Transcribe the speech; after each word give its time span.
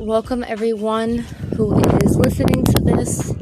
welcome 0.00 0.42
everyone 0.42 1.18
who 1.58 1.78
is 2.02 2.16
listening 2.16 2.64
to 2.64 2.80
this. 2.82 3.34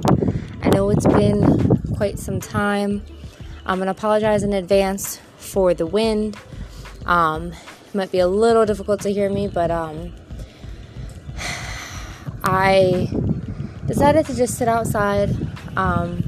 I 0.61 0.71
know 0.71 0.91
it's 0.91 1.07
been 1.07 1.81
quite 1.97 2.19
some 2.19 2.41
time. 2.41 3.01
I'm 3.65 3.79
gonna 3.79 3.93
apologize 3.93 4.43
in 4.43 4.53
advance 4.53 5.21
for 5.37 5.73
the 5.73 5.87
wind. 5.87 6.37
Um, 7.07 7.53
it 7.87 7.95
might 7.95 8.11
be 8.11 8.19
a 8.19 8.27
little 8.27 8.67
difficult 8.67 9.01
to 9.03 9.13
hear 9.13 9.31
me, 9.31 9.47
but 9.47 9.71
um, 9.71 10.13
I 12.43 13.09
decided 13.87 14.27
to 14.27 14.35
just 14.35 14.59
sit 14.59 14.67
outside 14.67 15.31
um, 15.77 16.23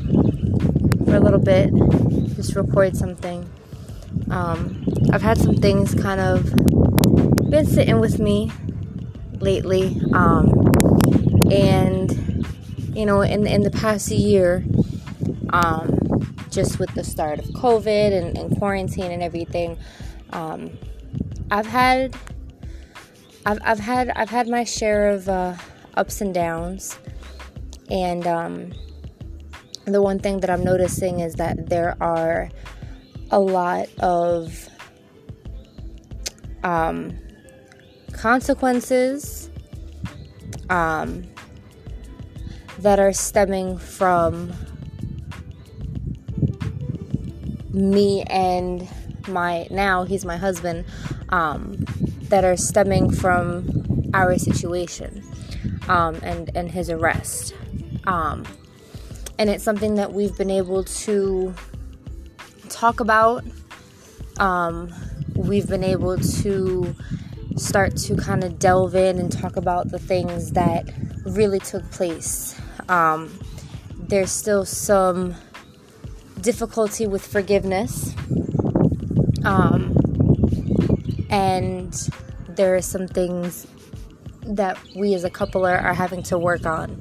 for 1.07 1.17
a 1.17 1.21
little 1.21 1.41
bit, 1.41 1.71
just 2.37 2.55
record 2.55 2.97
something. 2.97 3.51
Um, 4.31 4.87
I've 5.13 5.23
had 5.23 5.39
some 5.39 5.57
things 5.57 5.93
kind 5.93 6.21
of 6.21 6.45
been 7.51 7.67
sitting 7.67 7.99
with 7.99 8.21
me 8.21 8.53
lately. 9.41 10.01
Um, 10.13 10.71
and, 11.51 12.47
you 12.95 13.07
know, 13.07 13.23
in, 13.23 13.47
in 13.47 13.63
the 13.63 13.71
past 13.71 14.11
year, 14.11 14.65
um, 15.53 15.99
just 16.51 16.79
with 16.79 16.93
the 16.95 17.05
start 17.05 17.39
of 17.39 17.47
COVID 17.47 18.13
and, 18.13 18.37
and 18.37 18.57
quarantine 18.59 19.11
and 19.11 19.23
everything, 19.23 19.79
um, 20.33 20.79
I've 21.51 21.67
had, 21.67 22.17
I've, 23.47 23.59
I've 23.65 23.81
had, 23.81 24.11
I've 24.11 24.31
had 24.31 24.49
my 24.49 24.65
share 24.65 25.11
of 25.11 25.29
uh, 25.29 25.55
ups 25.97 26.21
and 26.21 26.33
downs, 26.33 26.99
and 27.91 28.27
um, 28.27 28.73
the 29.85 30.01
one 30.01 30.19
thing 30.19 30.41
that 30.41 30.51
I'm 30.51 30.63
noticing 30.63 31.21
is 31.21 31.35
that 31.35 31.69
there 31.69 31.97
are 32.01 32.51
a 33.31 33.41
lot 33.41 33.89
of 33.99 34.69
um, 36.63 37.17
consequences 38.21 39.49
um, 40.69 41.25
that 42.81 43.01
are 43.01 43.15
stemming 43.15 43.79
from 43.79 44.53
me 47.71 48.23
and 48.25 48.87
my 49.27 49.67
now 49.71 50.05
he's 50.05 50.27
my 50.27 50.37
husband 50.37 50.85
um, 51.31 51.73
that 52.25 52.45
are 52.45 52.59
stemming 52.59 53.11
from 53.11 54.11
our 54.13 54.37
situation 54.37 55.25
um, 55.89 56.17
and 56.23 56.55
and 56.55 56.71
his 56.71 56.91
arrest. 56.91 57.55
Um, 58.07 58.45
and 59.39 59.49
it's 59.49 59.65
something 59.65 59.95
that 59.95 60.13
we've 60.13 60.37
been 60.37 60.51
able 60.51 60.85
to 60.85 61.55
talk 62.69 63.01
about. 63.01 63.45
Um, 64.39 64.93
we've 65.35 65.67
been 65.67 65.85
able 65.85 66.19
to 66.19 66.95
start 67.57 67.97
to 67.97 68.17
kind 68.17 68.45
of 68.45 68.59
delve 68.59 68.95
in 68.95 69.19
and 69.19 69.31
talk 69.31 69.57
about 69.57 69.91
the 69.91 69.99
things 69.99 70.53
that 70.53 70.91
really 71.25 71.59
took 71.59 71.89
place. 71.91 72.61
Um, 72.89 73.39
there's 73.95 74.31
still 74.31 74.65
some 74.65 75.35
difficulty 76.41 77.07
with 77.07 77.27
forgiveness. 77.27 78.15
Um, 79.45 79.97
and 81.29 81.93
there 82.49 82.75
are 82.75 82.83
some 82.83 83.07
things 83.07 83.67
that 84.43 84.79
we 84.97 85.15
as 85.15 85.25
a 85.25 85.31
couple 85.31 85.65
are, 85.67 85.79
are 85.79 85.95
having 85.95 86.23
to 86.25 86.39
work 86.39 86.67
on. 86.67 86.97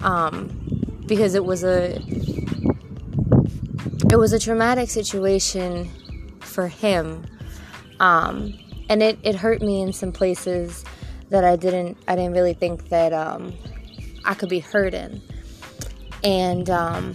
Um, 0.00 0.66
because 1.06 1.34
it 1.34 1.44
was 1.44 1.64
a 1.64 2.00
it 4.10 4.16
was 4.16 4.32
a 4.32 4.38
traumatic 4.38 4.90
situation 4.90 5.90
for 6.40 6.68
him. 6.68 7.24
Um, 8.00 8.58
and 8.88 9.02
it, 9.02 9.18
it 9.22 9.34
hurt 9.34 9.60
me 9.62 9.82
in 9.82 9.92
some 9.92 10.12
places 10.12 10.84
that 11.30 11.44
I 11.44 11.56
didn't 11.56 11.98
I 12.06 12.16
didn't 12.16 12.32
really 12.32 12.54
think 12.54 12.88
that 12.88 13.12
um, 13.12 13.54
I 14.24 14.34
could 14.34 14.48
be 14.48 14.60
hurt 14.60 14.94
in. 14.94 15.22
And 16.22 16.68
um, 16.70 17.14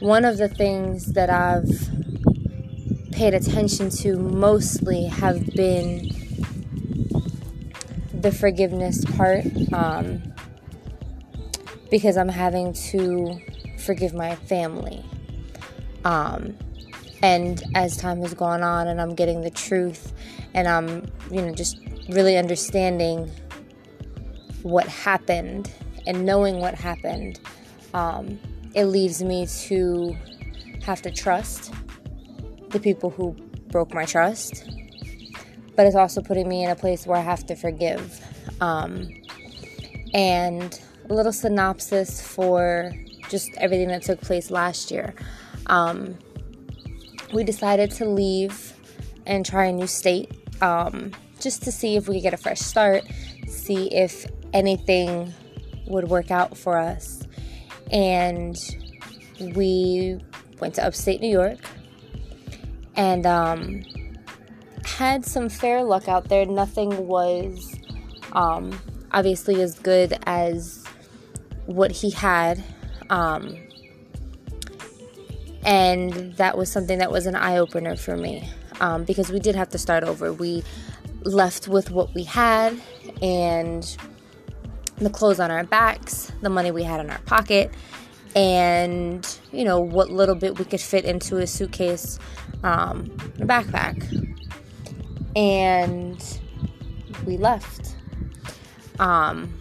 one 0.00 0.24
of 0.24 0.38
the 0.38 0.48
things 0.48 1.12
that 1.12 1.30
I've 1.30 1.68
paid 3.12 3.34
attention 3.34 3.90
to 3.90 4.16
mostly 4.16 5.06
have 5.06 5.46
been 5.54 6.10
the 8.12 8.32
forgiveness 8.32 9.04
part 9.16 9.44
um, 9.72 10.22
because 11.90 12.16
I'm 12.16 12.28
having 12.28 12.72
to 12.90 13.40
forgive 13.78 14.14
my 14.14 14.34
family. 14.34 15.04
Um, 16.04 16.56
and 17.26 17.64
as 17.74 17.96
time 17.96 18.20
has 18.20 18.34
gone 18.34 18.62
on 18.62 18.86
and 18.86 19.00
I'm 19.00 19.12
getting 19.16 19.40
the 19.40 19.50
truth 19.50 20.12
and 20.54 20.68
I'm, 20.68 21.10
you 21.28 21.42
know, 21.42 21.52
just 21.52 21.76
really 22.08 22.36
understanding 22.36 23.28
what 24.62 24.86
happened 24.86 25.72
and 26.06 26.24
knowing 26.24 26.60
what 26.60 26.76
happened, 26.76 27.40
um, 27.94 28.38
it 28.74 28.84
leaves 28.84 29.24
me 29.24 29.44
to 29.66 30.16
have 30.84 31.02
to 31.02 31.10
trust 31.10 31.72
the 32.68 32.78
people 32.78 33.10
who 33.10 33.32
broke 33.72 33.92
my 33.92 34.04
trust. 34.04 34.70
But 35.74 35.86
it's 35.86 35.96
also 35.96 36.22
putting 36.22 36.48
me 36.48 36.62
in 36.62 36.70
a 36.70 36.76
place 36.76 37.08
where 37.08 37.18
I 37.18 37.22
have 37.22 37.44
to 37.46 37.56
forgive. 37.56 38.20
Um, 38.60 39.08
and 40.14 40.80
a 41.10 41.12
little 41.12 41.32
synopsis 41.32 42.24
for 42.24 42.92
just 43.28 43.50
everything 43.56 43.88
that 43.88 44.02
took 44.02 44.20
place 44.20 44.52
last 44.52 44.92
year. 44.92 45.12
Um, 45.66 46.18
we 47.32 47.44
decided 47.44 47.90
to 47.92 48.04
leave 48.04 48.72
and 49.26 49.44
try 49.44 49.66
a 49.66 49.72
new 49.72 49.86
state 49.86 50.30
um, 50.62 51.12
just 51.40 51.62
to 51.64 51.72
see 51.72 51.96
if 51.96 52.08
we 52.08 52.16
could 52.16 52.22
get 52.22 52.34
a 52.34 52.38
fresh 52.38 52.60
start, 52.60 53.04
see 53.46 53.88
if 53.88 54.26
anything 54.52 55.32
would 55.86 56.08
work 56.08 56.30
out 56.30 56.56
for 56.56 56.78
us. 56.78 57.26
And 57.92 58.56
we 59.40 60.20
went 60.60 60.74
to 60.74 60.84
upstate 60.84 61.20
New 61.20 61.30
York 61.30 61.58
and 62.96 63.26
um, 63.26 63.82
had 64.84 65.24
some 65.24 65.48
fair 65.48 65.82
luck 65.82 66.08
out 66.08 66.28
there. 66.28 66.46
Nothing 66.46 67.06
was 67.06 67.76
um, 68.32 68.78
obviously 69.12 69.60
as 69.60 69.78
good 69.78 70.18
as 70.26 70.84
what 71.66 71.90
he 71.90 72.10
had. 72.10 72.62
Um, 73.10 73.65
and 75.66 76.32
that 76.36 76.56
was 76.56 76.70
something 76.70 77.00
that 77.00 77.10
was 77.10 77.26
an 77.26 77.34
eye 77.34 77.58
opener 77.58 77.96
for 77.96 78.16
me 78.16 78.48
um, 78.80 79.04
because 79.04 79.30
we 79.30 79.40
did 79.40 79.56
have 79.56 79.68
to 79.70 79.78
start 79.78 80.04
over. 80.04 80.32
We 80.32 80.62
left 81.22 81.66
with 81.66 81.90
what 81.90 82.14
we 82.14 82.22
had 82.22 82.80
and 83.20 83.96
the 84.98 85.10
clothes 85.10 85.40
on 85.40 85.50
our 85.50 85.64
backs, 85.64 86.30
the 86.40 86.48
money 86.48 86.70
we 86.70 86.84
had 86.84 87.00
in 87.00 87.10
our 87.10 87.18
pocket, 87.22 87.72
and 88.36 89.38
you 89.52 89.64
know 89.64 89.80
what 89.80 90.08
little 90.10 90.36
bit 90.36 90.58
we 90.58 90.64
could 90.64 90.80
fit 90.80 91.04
into 91.04 91.38
a 91.38 91.46
suitcase, 91.46 92.18
um, 92.62 93.10
a 93.40 93.44
backpack, 93.44 93.96
and 95.34 96.38
we 97.26 97.36
left. 97.36 97.96
Um, 99.00 99.60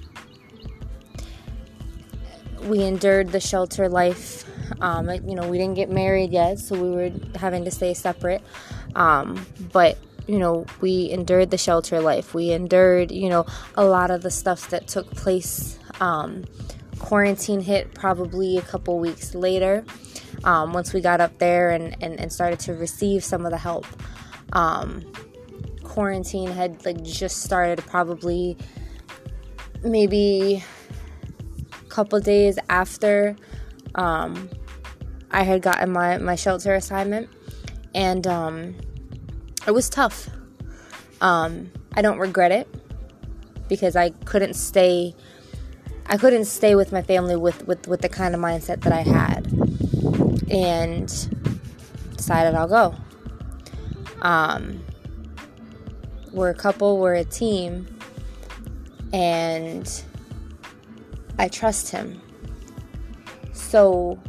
we 2.64 2.84
endured 2.84 3.32
the 3.32 3.40
shelter 3.40 3.90
life 3.90 4.46
um, 4.82 5.10
you 5.10 5.36
know, 5.36 5.48
we 5.48 5.58
didn't 5.58 5.76
get 5.76 5.90
married 5.90 6.32
yet, 6.32 6.60
so 6.60 6.80
we 6.80 6.90
were 6.90 7.12
having 7.36 7.66
to 7.66 7.72
stay 7.72 7.94
separate. 7.94 8.42
Um, 8.96 9.46
but 9.72 9.98
you 10.28 10.40
know, 10.40 10.66
we 10.82 11.12
endured 11.12 11.52
the 11.52 11.58
shelter 11.58 12.00
life. 12.02 12.34
We 12.34 12.52
endured, 12.52 13.12
you 13.12 13.30
know, 13.30 13.46
a 13.76 13.86
lot 13.86 14.12
of 14.12 14.22
the 14.22 14.32
stuff 14.32 14.70
that 14.70 14.88
took 14.88 15.12
place. 15.12 15.78
Um, 16.00 16.46
quarantine 17.00 17.62
hit 17.62 17.94
probably 17.94 18.58
a 18.58 18.62
couple 18.62 19.00
weeks 19.00 19.36
later. 19.36 19.86
Um, 20.44 20.74
once 20.74 20.94
we 20.94 21.02
got 21.02 21.22
up 21.22 21.38
there 21.38 21.72
and, 21.72 21.96
and, 22.02 22.20
and, 22.20 22.32
started 22.32 22.60
to 22.62 22.74
receive 22.74 23.24
some 23.24 23.46
of 23.46 23.52
the 23.52 23.58
help. 23.58 23.86
Um, 24.54 25.06
quarantine 25.84 26.52
had 26.52 26.86
like 26.86 27.02
just 27.04 27.44
started 27.44 27.84
probably 27.86 28.58
maybe 29.84 30.64
a 31.72 31.90
couple 31.90 32.20
days 32.20 32.60
after 32.70 33.36
um, 33.96 34.50
I 35.32 35.44
had 35.44 35.62
gotten 35.62 35.92
my, 35.92 36.18
my 36.18 36.36
shelter 36.36 36.76
assignment, 36.76 37.30
and 37.94 38.28
um, 38.28 38.76
it 39.68 39.72
was 39.72 39.90
tough. 39.90 40.30
Um, 41.22 41.72
I 41.94 42.02
don't 42.02 42.20
regret 42.20 42.52
it 42.52 42.68
because 43.68 43.96
I 43.96 44.12
couldn't 44.12 44.54
stay. 44.54 45.16
I 46.08 46.18
couldn't 46.18 46.46
stay 46.46 46.76
with 46.76 46.92
my 46.92 47.02
family 47.02 47.36
with, 47.36 47.66
with, 47.68 47.88
with 47.88 48.02
the 48.02 48.10
kind 48.10 48.36
of 48.36 48.42
mindset 48.42 48.82
that 48.82 48.94
I 48.94 49.02
had, 49.02 49.48
and 50.52 51.08
decided 52.16 52.54
I'll 52.54 52.68
go. 52.68 52.96
Um, 54.22 54.84
we're 56.32 56.50
a 56.50 56.56
couple, 56.56 56.98
we're 57.00 57.16
a 57.16 57.24
team, 57.24 57.88
and 59.14 60.04
I 61.40 61.48
trust 61.48 61.90
him. 61.92 62.22
So 63.56 64.20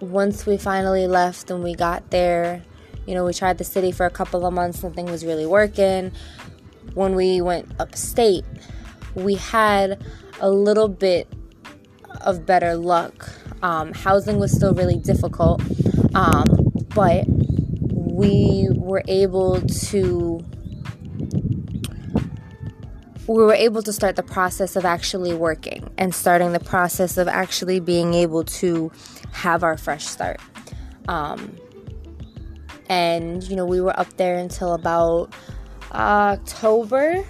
once 0.00 0.46
we 0.46 0.56
finally 0.56 1.06
left 1.06 1.50
and 1.50 1.62
we 1.62 1.74
got 1.74 2.10
there, 2.10 2.62
you 3.06 3.14
know, 3.14 3.24
we 3.24 3.34
tried 3.34 3.58
the 3.58 3.64
city 3.64 3.90
for 3.90 4.06
a 4.06 4.10
couple 4.10 4.46
of 4.46 4.54
months, 4.54 4.82
nothing 4.82 5.06
was 5.06 5.24
really 5.26 5.46
working. 5.46 6.12
When 6.94 7.14
we 7.14 7.40
went 7.40 7.70
upstate, 7.80 8.44
we 9.14 9.34
had 9.34 10.02
a 10.40 10.48
little 10.48 10.88
bit 10.88 11.26
of 12.20 12.46
better 12.46 12.76
luck. 12.76 13.28
Um, 13.62 13.92
housing 13.92 14.38
was 14.38 14.52
still 14.52 14.72
really 14.72 14.96
difficult, 14.96 15.60
um, 16.14 16.44
but 16.94 17.24
we 17.28 18.68
were 18.74 19.02
able 19.08 19.60
to 19.60 20.40
we 23.28 23.44
were 23.44 23.52
able 23.52 23.82
to 23.82 23.92
start 23.92 24.16
the 24.16 24.22
process 24.22 24.74
of 24.74 24.86
actually 24.86 25.34
working 25.34 25.90
and 25.98 26.14
starting 26.14 26.52
the 26.52 26.60
process 26.60 27.18
of 27.18 27.28
actually 27.28 27.78
being 27.78 28.14
able 28.14 28.42
to 28.42 28.90
have 29.32 29.62
our 29.62 29.76
fresh 29.76 30.06
start. 30.06 30.40
Um, 31.08 31.56
and 32.88 33.42
you 33.44 33.54
know, 33.54 33.66
we 33.66 33.82
were 33.82 33.98
up 34.00 34.16
there 34.16 34.36
until 34.36 34.72
about 34.72 35.34
October, 35.92 37.22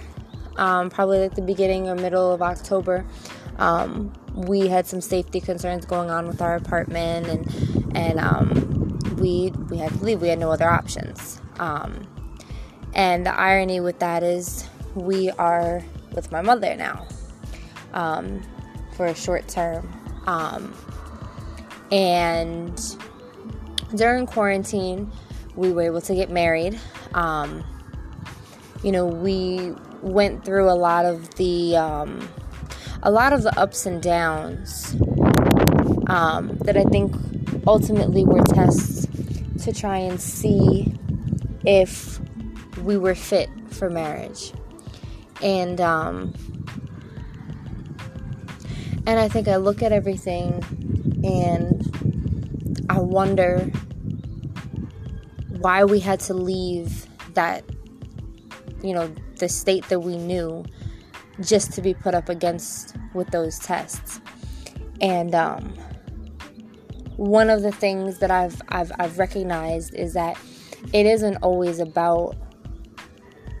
um, 0.55 0.89
probably 0.89 1.19
like 1.19 1.35
the 1.35 1.41
beginning 1.41 1.89
or 1.89 1.95
middle 1.95 2.31
of 2.31 2.41
October. 2.41 3.05
Um, 3.57 4.13
we 4.33 4.69
had 4.69 4.87
some 4.87 5.01
safety 5.01 5.41
concerns 5.41 5.85
going 5.85 6.09
on 6.09 6.27
with 6.27 6.41
our 6.41 6.55
apartment, 6.55 7.27
and 7.27 7.97
and 7.97 8.19
um, 8.19 8.99
we 9.17 9.51
we 9.69 9.77
had 9.77 9.91
to 9.91 10.03
leave. 10.03 10.21
We 10.21 10.29
had 10.29 10.39
no 10.39 10.49
other 10.49 10.69
options. 10.69 11.41
Um, 11.59 12.07
and 12.93 13.25
the 13.25 13.37
irony 13.37 13.81
with 13.81 13.99
that 13.99 14.23
is 14.23 14.67
we 14.95 15.29
are 15.31 15.83
with 16.13 16.31
my 16.31 16.41
mother 16.41 16.75
now 16.75 17.07
um, 17.93 18.41
for 18.95 19.05
a 19.07 19.15
short 19.15 19.47
term. 19.47 19.89
Um, 20.27 20.73
and 21.91 22.79
during 23.95 24.25
quarantine, 24.25 25.11
we 25.55 25.71
were 25.71 25.83
able 25.83 26.01
to 26.01 26.15
get 26.15 26.29
married. 26.29 26.79
Um, 27.13 27.63
you 28.83 28.91
know, 28.91 29.05
we 29.05 29.73
went 30.01 30.45
through 30.45 30.69
a 30.69 30.73
lot 30.73 31.05
of 31.05 31.35
the 31.35 31.75
um, 31.75 32.27
a 33.03 33.11
lot 33.11 33.33
of 33.33 33.43
the 33.43 33.57
ups 33.59 33.85
and 33.85 34.01
downs 34.01 34.95
um, 36.07 36.57
that 36.63 36.77
I 36.77 36.83
think 36.83 37.15
ultimately 37.65 38.23
were 38.23 38.41
tests 38.41 39.07
to 39.63 39.73
try 39.73 39.97
and 39.97 40.19
see 40.19 40.93
if 41.65 42.19
we 42.83 42.97
were 42.97 43.15
fit 43.15 43.49
for 43.69 43.89
marriage. 43.89 44.53
And 45.41 45.79
um, 45.79 46.33
and 49.07 49.19
I 49.19 49.27
think 49.27 49.47
I 49.47 49.55
look 49.55 49.81
at 49.81 49.91
everything 49.91 50.63
and 51.23 52.85
I 52.89 52.99
wonder 52.99 53.59
why 55.59 55.83
we 55.83 55.99
had 55.99 56.19
to 56.21 56.33
leave 56.33 57.07
that 57.33 57.63
you 58.81 58.93
know 58.93 59.13
the 59.37 59.49
state 59.49 59.87
that 59.89 60.01
we 60.01 60.17
knew 60.17 60.65
just 61.41 61.73
to 61.73 61.81
be 61.81 61.93
put 61.93 62.13
up 62.13 62.29
against 62.29 62.95
with 63.13 63.29
those 63.31 63.57
tests. 63.59 64.19
And 65.01 65.33
um, 65.33 65.73
one 67.15 67.49
of 67.49 67.61
the 67.61 67.71
things 67.71 68.19
that 68.19 68.31
I've, 68.31 68.61
I've 68.69 68.91
I've 68.99 69.17
recognized 69.17 69.93
is 69.95 70.13
that 70.13 70.37
it 70.93 71.05
isn't 71.05 71.37
always 71.37 71.79
about 71.79 72.35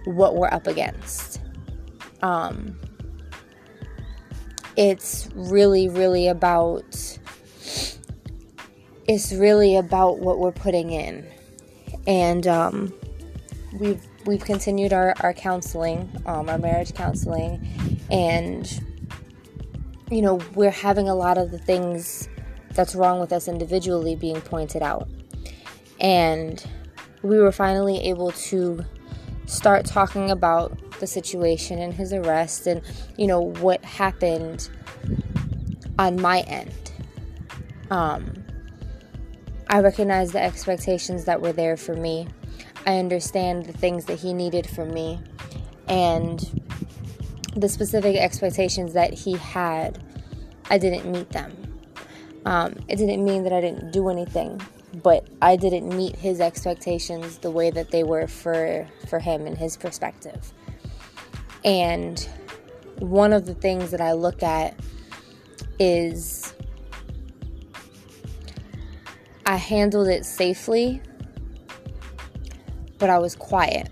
what 0.05 0.35
we're 0.35 0.51
up 0.51 0.67
against. 0.67 1.41
Um, 2.21 2.77
it's 4.75 5.29
really, 5.33 5.89
really 5.89 6.27
about 6.27 7.19
it's 9.07 9.33
really 9.33 9.75
about 9.75 10.19
what 10.19 10.37
we're 10.37 10.51
putting 10.51 10.91
in, 10.91 11.27
and 12.05 12.45
um, 12.47 12.93
we've 13.79 14.01
we've 14.25 14.43
continued 14.43 14.93
our 14.93 15.15
our 15.21 15.33
counseling, 15.33 16.09
um, 16.25 16.47
our 16.47 16.59
marriage 16.59 16.93
counseling, 16.93 17.67
and 18.11 18.81
you 20.11 20.21
know 20.21 20.39
we're 20.53 20.69
having 20.69 21.09
a 21.09 21.15
lot 21.15 21.37
of 21.37 21.51
the 21.51 21.57
things 21.57 22.29
that's 22.73 22.93
wrong 22.93 23.19
with 23.19 23.33
us 23.33 23.47
individually 23.47 24.15
being 24.15 24.39
pointed 24.41 24.83
out, 24.83 25.09
and 25.99 26.65
we 27.23 27.39
were 27.39 27.51
finally 27.51 27.99
able 28.07 28.31
to 28.31 28.85
start 29.49 29.83
talking 29.83 30.29
about 30.29 30.77
the 30.99 31.07
situation 31.07 31.79
and 31.79 31.93
his 31.93 32.13
arrest 32.13 32.67
and 32.67 32.81
you 33.17 33.25
know 33.25 33.41
what 33.41 33.83
happened 33.83 34.69
on 35.97 36.21
my 36.21 36.41
end. 36.41 36.91
Um, 37.89 38.45
i 39.71 39.79
recognize 39.79 40.31
the 40.31 40.41
expectations 40.41 41.25
that 41.25 41.41
were 41.41 41.51
there 41.51 41.77
for 41.77 41.95
me. 41.95 42.27
I 42.85 42.97
understand 42.97 43.65
the 43.65 43.73
things 43.73 44.05
that 44.05 44.19
he 44.19 44.33
needed 44.33 44.67
from 44.69 44.93
me 44.93 45.19
and 45.87 46.39
the 47.55 47.67
specific 47.67 48.15
expectations 48.15 48.93
that 48.93 49.13
he 49.13 49.35
had. 49.35 50.03
I 50.69 50.77
didn't 50.77 51.11
meet 51.11 51.29
them. 51.31 51.51
Um, 52.45 52.75
it 52.87 52.95
didn't 52.95 53.23
mean 53.23 53.43
that 53.43 53.51
i 53.51 53.59
didn't 53.59 53.91
do 53.91 54.09
anything 54.09 54.61
but 55.03 55.27
I 55.41 55.55
didn't 55.55 55.95
meet 55.95 56.15
his 56.15 56.41
expectations 56.41 57.37
the 57.39 57.51
way 57.51 57.71
that 57.71 57.91
they 57.91 58.03
were 58.03 58.27
for 58.27 58.87
for 59.07 59.19
him 59.19 59.45
and 59.45 59.57
his 59.57 59.77
perspective. 59.77 60.53
And 61.63 62.19
one 62.99 63.33
of 63.33 63.45
the 63.45 63.53
things 63.53 63.91
that 63.91 64.01
I 64.01 64.13
look 64.13 64.43
at 64.43 64.79
is 65.79 66.53
I 69.45 69.55
handled 69.55 70.07
it 70.07 70.25
safely, 70.25 71.01
but 72.97 73.09
I 73.09 73.17
was 73.19 73.35
quiet 73.35 73.89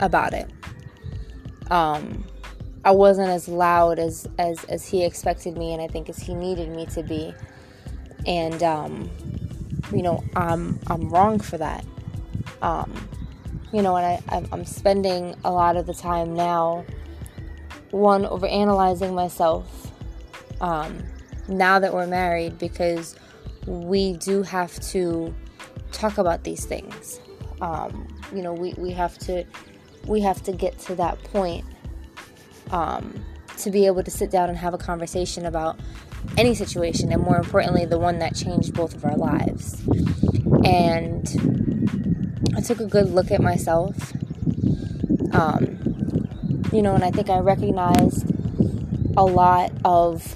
about 0.00 0.32
it. 0.32 0.50
Um, 1.70 2.24
I 2.84 2.92
wasn't 2.92 3.28
as 3.28 3.48
loud 3.48 3.98
as, 3.98 4.26
as 4.38 4.64
as 4.64 4.86
he 4.86 5.04
expected 5.04 5.58
me, 5.58 5.72
and 5.74 5.82
I 5.82 5.88
think 5.88 6.08
as 6.08 6.18
he 6.18 6.34
needed 6.34 6.70
me 6.70 6.86
to 6.86 7.02
be. 7.02 7.34
And 8.26 8.62
um, 8.62 9.10
you 9.92 10.02
know, 10.02 10.22
I'm 10.36 10.78
I'm 10.88 11.08
wrong 11.08 11.38
for 11.38 11.58
that. 11.58 11.84
Um, 12.62 12.92
you 13.72 13.82
know, 13.82 13.96
and 13.96 14.22
I 14.28 14.46
I'm 14.52 14.64
spending 14.64 15.34
a 15.44 15.52
lot 15.52 15.76
of 15.76 15.86
the 15.86 15.94
time 15.94 16.34
now, 16.34 16.84
one 17.90 18.26
over 18.26 18.46
analyzing 18.46 19.14
myself. 19.14 19.92
Um, 20.60 21.04
now 21.48 21.78
that 21.78 21.94
we're 21.94 22.06
married, 22.06 22.58
because 22.58 23.16
we 23.66 24.14
do 24.14 24.42
have 24.42 24.78
to 24.80 25.34
talk 25.92 26.18
about 26.18 26.44
these 26.44 26.64
things. 26.64 27.20
Um, 27.60 28.08
you 28.34 28.42
know, 28.42 28.52
we, 28.52 28.74
we 28.74 28.90
have 28.92 29.18
to 29.20 29.44
we 30.06 30.20
have 30.20 30.42
to 30.44 30.52
get 30.52 30.78
to 30.80 30.94
that 30.96 31.22
point 31.24 31.64
um, 32.70 33.24
to 33.58 33.70
be 33.70 33.86
able 33.86 34.02
to 34.02 34.10
sit 34.10 34.30
down 34.30 34.48
and 34.48 34.58
have 34.58 34.74
a 34.74 34.78
conversation 34.78 35.46
about 35.46 35.78
any 36.36 36.54
situation, 36.54 37.12
and 37.12 37.22
more 37.22 37.36
importantly, 37.36 37.84
the 37.84 37.98
one 37.98 38.18
that 38.20 38.34
changed 38.34 38.74
both 38.74 38.94
of 38.94 39.04
our 39.04 39.16
lives. 39.16 39.82
And 40.64 41.26
I 42.56 42.60
took 42.60 42.80
a 42.80 42.86
good 42.86 43.10
look 43.10 43.30
at 43.30 43.40
myself. 43.40 44.12
Um, 45.32 45.78
you 46.72 46.82
know, 46.82 46.94
and 46.94 47.04
I 47.04 47.10
think 47.10 47.28
I 47.30 47.38
recognized 47.38 48.30
a 49.16 49.24
lot 49.24 49.72
of 49.84 50.34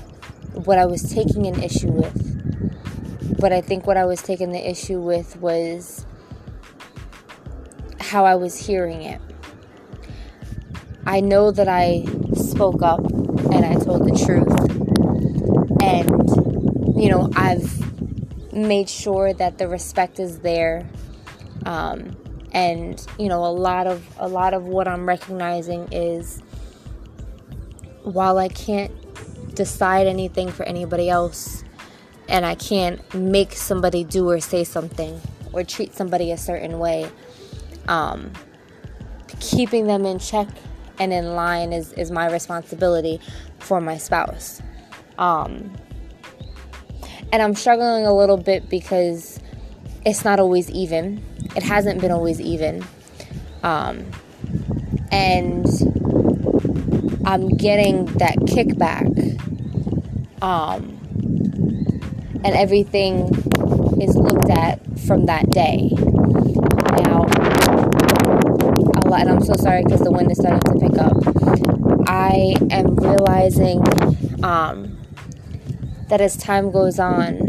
what 0.66 0.78
I 0.78 0.86
was 0.86 1.02
taking 1.02 1.46
an 1.46 1.62
issue 1.62 1.90
with. 1.90 3.38
But 3.38 3.52
I 3.52 3.60
think 3.60 3.86
what 3.86 3.96
I 3.96 4.04
was 4.04 4.22
taking 4.22 4.52
the 4.52 4.70
issue 4.70 5.00
with 5.00 5.36
was 5.36 6.06
how 8.00 8.24
I 8.24 8.34
was 8.34 8.56
hearing 8.56 9.02
it. 9.02 9.20
I 11.06 11.20
know 11.20 11.50
that 11.50 11.68
I 11.68 12.04
spoke 12.34 12.82
up 12.82 13.00
and 13.04 13.64
I 13.64 13.74
told 13.74 14.06
the 14.06 14.24
truth 14.24 14.61
you 17.02 17.08
know 17.08 17.28
I've 17.34 18.52
made 18.52 18.88
sure 18.88 19.32
that 19.32 19.58
the 19.58 19.66
respect 19.66 20.20
is 20.20 20.38
there 20.38 20.88
um, 21.66 22.16
and 22.52 23.04
you 23.18 23.28
know 23.28 23.44
a 23.44 23.50
lot 23.50 23.88
of 23.88 24.06
a 24.18 24.28
lot 24.28 24.54
of 24.54 24.66
what 24.66 24.86
I'm 24.86 25.04
recognizing 25.08 25.92
is 25.92 26.40
while 28.04 28.38
I 28.38 28.46
can't 28.46 28.92
decide 29.56 30.06
anything 30.06 30.52
for 30.52 30.62
anybody 30.62 31.10
else 31.10 31.64
and 32.28 32.46
I 32.46 32.54
can't 32.54 33.02
make 33.12 33.52
somebody 33.54 34.04
do 34.04 34.30
or 34.30 34.38
say 34.38 34.62
something 34.62 35.20
or 35.52 35.64
treat 35.64 35.94
somebody 35.94 36.30
a 36.30 36.38
certain 36.38 36.78
way 36.78 37.10
um, 37.88 38.32
keeping 39.40 39.88
them 39.88 40.06
in 40.06 40.20
check 40.20 40.46
and 41.00 41.12
in 41.12 41.34
line 41.34 41.72
is, 41.72 41.92
is 41.94 42.12
my 42.12 42.30
responsibility 42.30 43.20
for 43.58 43.80
my 43.80 43.98
spouse. 43.98 44.62
Um, 45.18 45.72
and 47.32 47.42
I'm 47.42 47.54
struggling 47.54 48.06
a 48.06 48.14
little 48.14 48.36
bit 48.36 48.68
because 48.68 49.40
it's 50.04 50.24
not 50.24 50.38
always 50.38 50.70
even. 50.70 51.24
It 51.56 51.62
hasn't 51.62 52.00
been 52.00 52.12
always 52.12 52.40
even. 52.40 52.84
Um, 53.62 54.06
and 55.10 55.66
I'm 57.24 57.48
getting 57.48 58.06
that 58.18 58.36
kickback. 58.46 59.08
Um, 60.42 60.98
and 62.44 62.54
everything 62.54 63.28
is 64.00 64.14
looked 64.16 64.50
at 64.50 64.80
from 65.00 65.26
that 65.26 65.50
day. 65.50 65.90
Now, 67.02 67.26
lot, 69.12 69.20
and 69.20 69.30
I'm 69.30 69.44
so 69.44 69.52
sorry 69.54 69.84
because 69.84 70.00
the 70.00 70.10
wind 70.10 70.30
is 70.32 70.38
starting 70.38 70.60
to 70.60 70.88
pick 70.88 70.98
up. 70.98 72.08
I 72.08 72.54
am 72.70 72.96
realizing 72.96 73.84
um, 74.42 75.01
that 76.12 76.20
as 76.20 76.36
time 76.36 76.70
goes 76.70 76.98
on, 76.98 77.40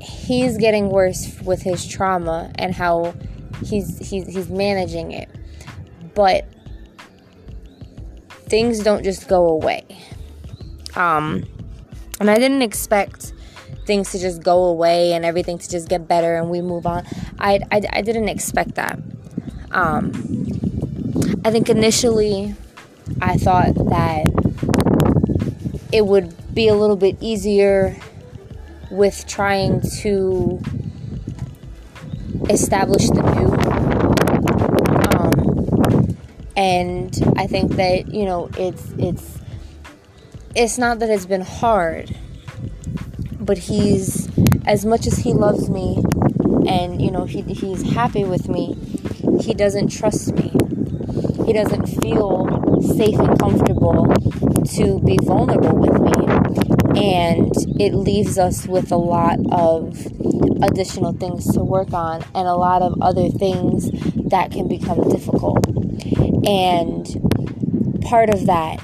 he's 0.00 0.58
getting 0.58 0.88
worse 0.88 1.40
with 1.42 1.62
his 1.62 1.86
trauma 1.86 2.50
and 2.56 2.74
how 2.74 3.14
he's 3.64 3.96
he's 4.10 4.26
he's 4.26 4.48
managing 4.48 5.12
it. 5.12 5.28
But 6.16 6.48
things 8.48 8.80
don't 8.80 9.04
just 9.04 9.28
go 9.28 9.50
away. 9.50 9.84
Um, 10.96 11.44
and 12.18 12.28
I 12.28 12.38
didn't 12.38 12.62
expect 12.62 13.32
things 13.86 14.10
to 14.10 14.18
just 14.18 14.42
go 14.42 14.64
away 14.64 15.12
and 15.12 15.24
everything 15.24 15.58
to 15.58 15.70
just 15.70 15.88
get 15.88 16.08
better 16.08 16.34
and 16.34 16.50
we 16.50 16.60
move 16.60 16.88
on. 16.88 17.06
I, 17.38 17.60
I, 17.70 17.82
I 17.92 18.02
didn't 18.02 18.28
expect 18.28 18.74
that. 18.74 18.98
Um, 19.70 20.10
I 21.44 21.52
think 21.52 21.70
initially 21.70 22.56
I 23.22 23.36
thought 23.36 23.76
that 23.76 24.26
it 25.92 26.06
would 26.06 26.54
be 26.54 26.68
a 26.68 26.74
little 26.74 26.96
bit 26.96 27.16
easier 27.20 27.96
with 28.90 29.26
trying 29.26 29.80
to 29.80 30.60
establish 32.48 33.08
the 33.08 33.22
new. 33.22 33.50
Um, 35.16 36.16
and 36.56 37.34
I 37.36 37.46
think 37.46 37.72
that 37.72 38.12
you 38.12 38.24
know 38.24 38.50
it's 38.56 38.92
it's 38.98 39.38
it's 40.54 40.78
not 40.78 40.98
that 41.00 41.10
it's 41.10 41.26
been 41.26 41.42
hard, 41.42 42.16
but 43.40 43.58
he's 43.58 44.28
as 44.66 44.84
much 44.84 45.06
as 45.06 45.18
he 45.18 45.32
loves 45.32 45.68
me, 45.68 46.02
and 46.68 47.00
you 47.02 47.10
know 47.10 47.24
he 47.24 47.42
he's 47.42 47.82
happy 47.82 48.24
with 48.24 48.48
me. 48.48 48.76
He 49.40 49.54
doesn't 49.54 49.88
trust 49.88 50.34
me. 50.34 50.52
He 51.46 51.52
doesn't 51.52 51.86
feel 51.86 52.46
safe 52.96 53.18
and 53.18 53.38
comfortable 53.38 54.06
to 54.76 55.00
be 55.00 55.18
vulnerable 55.22 55.76
with 55.76 56.00
me. 56.00 56.26
And 57.00 57.52
it 57.80 57.94
leaves 57.94 58.38
us 58.38 58.66
with 58.66 58.92
a 58.92 58.96
lot 58.96 59.38
of 59.52 59.96
additional 60.62 61.12
things 61.12 61.52
to 61.54 61.60
work 61.60 61.92
on 61.92 62.22
and 62.34 62.46
a 62.46 62.54
lot 62.54 62.82
of 62.82 63.00
other 63.00 63.28
things 63.28 63.90
that 64.30 64.50
can 64.52 64.68
become 64.68 65.08
difficult. 65.08 65.66
And 66.46 67.06
part 68.02 68.30
of 68.30 68.46
that 68.46 68.80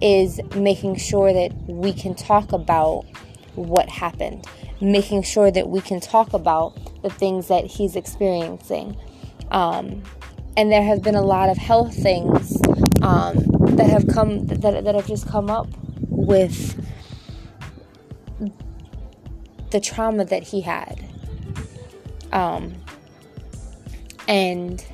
is 0.00 0.40
making 0.54 0.96
sure 0.96 1.32
that 1.32 1.52
we 1.66 1.92
can 1.92 2.14
talk 2.14 2.52
about 2.52 3.04
what 3.54 3.88
happened, 3.88 4.46
making 4.80 5.22
sure 5.22 5.50
that 5.50 5.68
we 5.68 5.80
can 5.80 6.00
talk 6.00 6.32
about 6.32 7.02
the 7.02 7.10
things 7.10 7.48
that 7.48 7.64
he's 7.64 7.96
experiencing. 7.96 8.96
Um, 9.50 10.02
and 10.56 10.70
there 10.70 10.82
have 10.82 11.02
been 11.02 11.14
a 11.14 11.22
lot 11.22 11.48
of 11.48 11.56
health 11.56 11.94
things 11.94 12.60
um, 13.02 13.34
that 13.76 13.90
have 13.90 14.06
come 14.06 14.46
that, 14.46 14.84
that 14.84 14.94
have 14.94 15.06
just 15.06 15.28
come 15.28 15.50
up 15.50 15.68
with 16.08 16.80
the 19.70 19.80
trauma 19.80 20.24
that 20.24 20.42
he 20.42 20.60
had. 20.60 21.04
Um, 22.32 22.74
and 24.28 24.84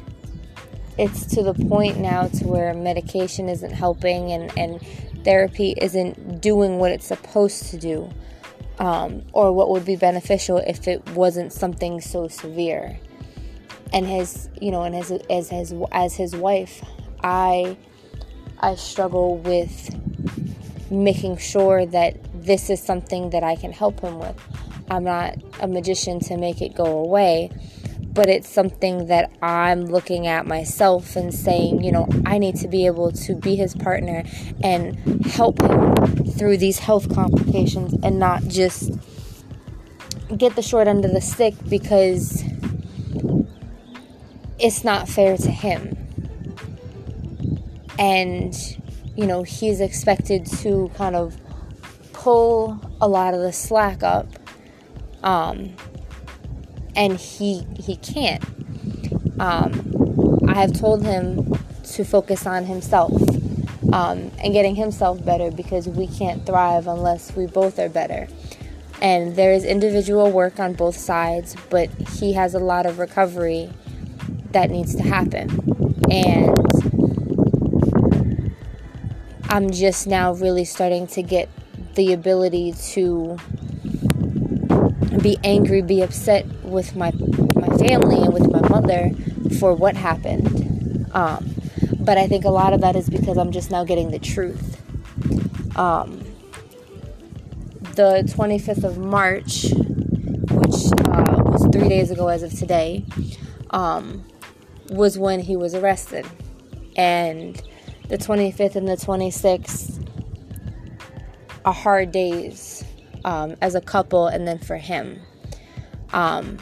it's 0.97 1.27
to 1.35 1.43
the 1.43 1.55
point 1.55 1.99
now 1.99 2.27
to 2.27 2.47
where 2.47 2.75
medication 2.75 3.49
isn't 3.49 3.73
helping 3.73 4.33
and, 4.33 4.57
and 4.59 4.81
therapy 5.25 5.75
isn't 5.77 6.41
doing 6.41 6.79
what 6.79 6.91
it's 6.91 7.07
supposed 7.07 7.67
to 7.67 7.79
do 7.79 8.11
um, 8.79 9.23
or 9.33 9.53
what 9.53 9.71
would 9.71 9.85
be 9.85 9.97
beneficial 9.97 10.59
if 10.59 10.89
it 10.89 11.07
wasn't 11.11 11.53
something 11.53 12.01
so 12.01 12.27
severe. 12.27 12.99
And 13.93 14.07
his 14.07 14.49
you 14.61 14.71
know 14.71 14.83
and 14.83 14.95
as 14.95 15.11
as 15.31 15.51
his 15.51 15.75
as 15.93 16.15
his 16.15 16.37
wife 16.37 16.85
i 17.23 17.77
i 18.61 18.75
struggle 18.75 19.39
with 19.39 19.95
making 20.91 21.37
sure 21.37 21.85
that 21.87 22.17
this 22.35 22.71
is 22.71 22.83
something 22.83 23.31
that 23.31 23.43
i 23.43 23.55
can 23.57 23.73
help 23.73 24.01
him 24.01 24.19
with 24.19 24.37
i'm 24.91 25.05
not 25.05 25.37
a 25.61 25.67
magician 25.67 26.21
to 26.21 26.37
make 26.37 26.63
it 26.63 26.75
go 26.75 26.99
away 26.99 27.51
but 28.13 28.29
it's 28.29 28.49
something 28.49 29.07
that 29.07 29.31
i'm 29.43 29.85
looking 29.87 30.27
at 30.27 30.47
myself 30.47 31.17
and 31.17 31.35
saying 31.35 31.83
you 31.83 31.93
know 31.93 32.09
i 32.27 32.39
need 32.39 32.57
to 32.57 32.69
be 32.69 32.87
able 32.87 33.13
to 33.13 33.35
be 33.35 33.55
his 33.57 33.75
partner 33.75 34.25
and 34.63 34.97
help 35.27 35.61
him 35.63 35.95
through 36.39 36.57
these 36.57 36.79
health 36.79 37.13
complications 37.15 37.95
and 38.03 38.19
not 38.19 38.43
just 38.45 38.91
get 40.37 40.55
the 40.57 40.63
short 40.63 40.87
end 40.87 41.05
of 41.05 41.13
the 41.13 41.21
stick 41.21 41.55
because 41.69 42.45
it's 44.59 44.85
not 44.85 45.09
fair 45.09 45.37
to 45.37 45.51
him. 45.51 46.08
And, 47.99 48.55
you 49.17 49.27
know, 49.27 49.43
he's 49.43 49.81
expected 49.81 50.47
to 50.59 50.91
kind 50.97 51.17
of 51.17 51.37
pull 52.13 52.81
a 53.01 53.09
lot 53.09 53.35
of 53.35 53.41
the 53.41 53.53
slack 53.53 54.03
up. 54.03 54.27
Um, 55.23 55.75
and 56.95 57.17
he 57.17 57.67
he 57.79 57.97
can't. 57.97 58.45
Um, 59.41 60.45
I 60.49 60.55
have 60.55 60.73
told 60.73 61.05
him 61.05 61.59
to 61.85 62.05
focus 62.05 62.47
on 62.47 62.65
himself 62.65 63.13
um, 63.93 64.31
and 64.43 64.53
getting 64.53 64.75
himself 64.75 65.25
better 65.25 65.51
because 65.51 65.89
we 65.89 66.07
can't 66.07 66.45
thrive 66.45 66.87
unless 66.87 67.35
we 67.37 67.47
both 67.47 67.79
are 67.79 67.89
better. 67.89 68.29
And 69.01 69.37
there 69.37 69.53
is 69.53 69.65
individual 69.65 70.31
work 70.33 70.59
on 70.59 70.75
both 70.75 70.97
sides, 70.97 71.55
but 71.71 71.89
he 72.19 72.33
has 72.33 72.55
a 72.55 72.59
lot 72.59 72.85
of 72.85 72.99
recovery 72.99 73.71
that 74.51 74.71
needs 74.71 74.97
to 74.97 75.03
happen. 75.05 75.51
And 76.11 76.57
I'm 79.49 79.71
just 79.71 80.07
now 80.07 80.35
really 80.35 80.65
starting 80.65 81.07
to 81.09 81.23
get 81.23 81.49
the 81.95 82.13
ability 82.13 82.75
to 82.93 83.39
be 85.23 85.39
angry, 85.43 85.83
be 85.83 86.03
upset 86.03 86.47
with 86.63 86.95
my 86.95 87.13
my 87.55 87.77
family 87.77 88.23
and 88.23 88.33
with 88.33 88.51
my 88.53 88.67
mother 88.69 89.11
for 89.59 89.75
what 89.75 89.97
happened. 89.97 91.09
Um, 91.13 91.55
but 91.99 92.19
I 92.19 92.27
think 92.27 92.45
a 92.45 92.51
lot 92.51 92.73
of 92.73 92.83
that 92.83 92.95
is 92.95 93.09
because 93.09 93.37
I'm 93.39 93.51
just 93.51 93.71
now 93.71 93.85
getting 93.85 94.11
the 94.11 94.19
truth. 94.19 94.81
Um, 95.77 96.21
the 97.95 98.23
25th 98.27 98.85
of 98.85 98.99
March, 98.99 99.67
which 100.51 100.93
uh, 101.09 101.43
was 101.45 101.67
three 101.73 101.89
days 101.89 102.11
ago 102.11 102.29
as 102.29 102.43
of 102.43 102.53
today, 102.53 103.05
um, 103.71 104.25
was 104.91 105.19
when 105.19 105.41
he 105.41 105.57
was 105.57 105.75
arrested. 105.75 106.27
And 106.97 107.61
the 108.09 108.19
25th 108.19 108.77
and 108.77 108.89
the 108.89 108.97
26th 108.97 110.07
are 111.65 111.75
hard 111.75 112.11
days 112.11 112.85
um, 113.25 113.57
as 113.61 113.75
a 113.75 113.81
couple 113.81 114.27
and 114.27 114.47
then 114.47 114.59
for 114.59 114.77
him. 114.77 115.21
Um, 116.13 116.59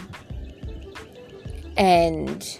and 1.76 2.58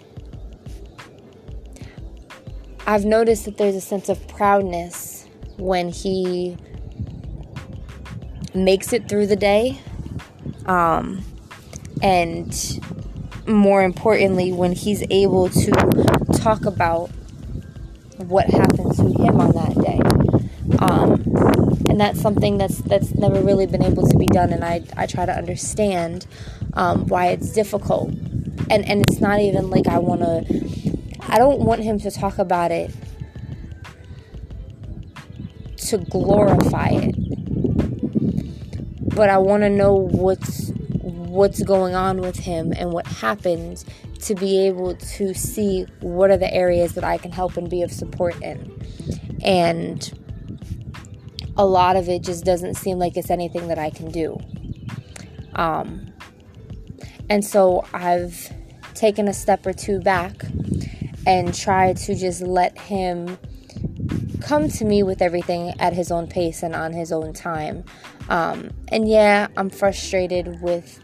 I've 2.87 3.05
noticed 3.05 3.47
that 3.47 3.57
there's 3.57 3.75
a 3.75 3.81
sense 3.81 4.09
of 4.09 4.27
proudness 4.29 5.27
when 5.57 5.89
he 5.89 6.57
makes 8.55 8.93
it 8.93 9.09
through 9.09 9.27
the 9.27 9.37
day. 9.37 9.81
Um, 10.67 11.25
and 12.03 12.55
more 13.49 13.83
importantly, 13.83 14.53
when 14.53 14.73
he's 14.73 15.03
able 15.11 15.49
to 15.49 15.71
talk 16.35 16.65
about 16.65 17.11
what 18.19 18.47
happened 18.47 18.66
him 19.27 19.41
on 19.41 19.53
that 19.53 19.75
day. 19.83 20.01
Um, 20.79 21.23
and 21.89 22.01
that's 22.01 22.21
something 22.21 22.59
that's 22.59 22.79
that's 22.79 23.15
never 23.15 23.41
really 23.41 23.67
been 23.67 23.83
able 23.83 24.07
to 24.07 24.17
be 24.19 24.27
done 24.27 24.53
and 24.53 24.65
I, 24.65 24.83
I 24.97 25.07
try 25.07 25.25
to 25.25 25.33
understand 25.33 26.27
um, 26.75 27.07
why 27.07 27.29
it's 27.29 27.53
difficult 27.53 28.11
and 28.71 28.85
and 28.85 29.03
it's 29.03 29.21
not 29.21 29.41
even 29.41 29.71
like 29.71 29.87
I 29.87 29.99
want 29.99 30.21
to 30.21 30.99
I 31.21 31.39
don't 31.39 31.61
want 31.61 31.83
him 31.83 31.99
to 32.01 32.11
talk 32.11 32.39
about 32.39 32.71
it 32.71 32.95
to 35.89 35.99
glorify 35.99 36.89
it 36.89 37.15
but 39.15 39.31
I 39.31 39.39
want 39.39 39.63
to 39.63 39.71
know 39.71 39.95
what's 39.95 40.71
what's 41.01 41.63
going 41.63 41.95
on 41.95 42.21
with 42.21 42.37
him 42.37 42.73
and 42.77 42.93
what 42.93 43.07
happened 43.07 43.85
to 44.27 44.35
be 44.35 44.67
able 44.67 44.97
to 44.97 45.33
see 45.35 45.87
what 46.01 46.31
are 46.31 46.37
the 46.37 46.53
areas 46.53 46.95
that 46.95 47.05
I 47.05 47.17
can 47.17 47.31
help 47.31 47.57
and 47.57 47.71
be 47.71 47.83
of 47.83 47.93
support 47.93 48.41
in. 48.43 48.73
And 49.45 50.13
a 51.57 51.65
lot 51.65 51.97
of 51.97 52.09
it 52.09 52.23
just 52.23 52.45
doesn't 52.45 52.75
seem 52.75 52.99
like 52.99 53.17
it's 53.17 53.31
anything 53.31 53.69
that 53.69 53.79
I 53.79 53.91
can 53.91 54.11
do. 54.11 54.37
Um, 55.55 56.13
and 57.31 57.45
so 57.45 57.85
I've 57.93 58.53
taken 58.95 59.29
a 59.29 59.33
step 59.33 59.65
or 59.67 59.73
two 59.73 60.01
back 60.01 60.43
and 61.27 61.55
tried 61.55 61.97
to 61.99 62.15
just 62.15 62.41
let 62.41 62.79
him 62.79 63.39
come 64.41 64.69
to 64.69 64.85
me 64.85 65.03
with 65.03 65.23
everything 65.23 65.75
at 65.81 65.93
his 65.93 66.11
own 66.11 66.27
pace 66.27 66.63
and 66.63 66.75
on 66.75 66.93
his 66.93 67.13
own 67.13 67.33
time. 67.33 67.85
Um, 68.29 68.71
and 68.89 69.09
yeah, 69.09 69.49
I'm 69.57 69.71
frustrated 69.71 70.61
with 70.63 71.01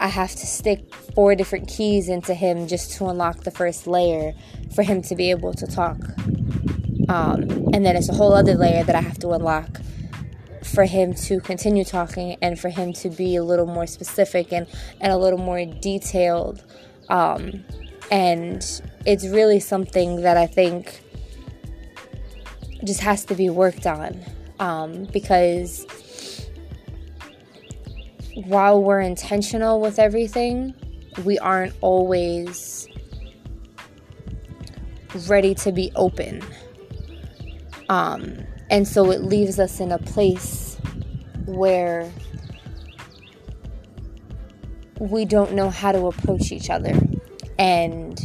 I 0.00 0.08
have 0.08 0.30
to 0.30 0.46
stick 0.46 0.94
four 1.14 1.34
different 1.34 1.68
keys 1.68 2.08
into 2.08 2.34
him 2.34 2.68
just 2.68 2.92
to 2.92 3.06
unlock 3.06 3.44
the 3.44 3.50
first 3.50 3.86
layer 3.86 4.32
for 4.74 4.82
him 4.82 5.02
to 5.02 5.16
be 5.16 5.30
able 5.30 5.52
to 5.54 5.66
talk. 5.66 5.98
Um, 7.08 7.70
and 7.72 7.84
then 7.84 7.96
it's 7.96 8.08
a 8.08 8.14
whole 8.14 8.34
other 8.34 8.54
layer 8.54 8.84
that 8.84 8.94
I 8.94 9.00
have 9.00 9.18
to 9.20 9.30
unlock 9.30 9.80
for 10.62 10.84
him 10.84 11.14
to 11.14 11.40
continue 11.40 11.84
talking 11.84 12.36
and 12.42 12.58
for 12.60 12.68
him 12.68 12.92
to 12.92 13.08
be 13.08 13.36
a 13.36 13.42
little 13.42 13.66
more 13.66 13.86
specific 13.86 14.52
and, 14.52 14.66
and 15.00 15.12
a 15.12 15.16
little 15.16 15.38
more 15.38 15.64
detailed. 15.64 16.62
Um, 17.08 17.64
and 18.10 18.64
it's 19.06 19.26
really 19.26 19.60
something 19.60 20.22
that 20.22 20.36
I 20.36 20.46
think 20.46 21.02
just 22.84 23.00
has 23.00 23.24
to 23.26 23.34
be 23.34 23.50
worked 23.50 23.86
on 23.86 24.22
um, 24.60 25.04
because 25.06 25.86
while 28.46 28.82
we're 28.82 29.00
intentional 29.00 29.80
with 29.80 29.98
everything, 29.98 30.74
we 31.24 31.38
aren't 31.38 31.74
always 31.80 32.86
ready 35.26 35.54
to 35.56 35.72
be 35.72 35.90
open. 35.96 36.42
Um, 37.88 38.46
and 38.70 38.86
so 38.86 39.10
it 39.10 39.22
leaves 39.22 39.58
us 39.58 39.80
in 39.80 39.90
a 39.90 39.98
place 39.98 40.76
where 41.46 42.12
we 45.00 45.24
don't 45.24 45.54
know 45.54 45.70
how 45.70 45.90
to 45.90 46.06
approach 46.06 46.52
each 46.52 46.70
other. 46.70 46.94
And 47.58 48.20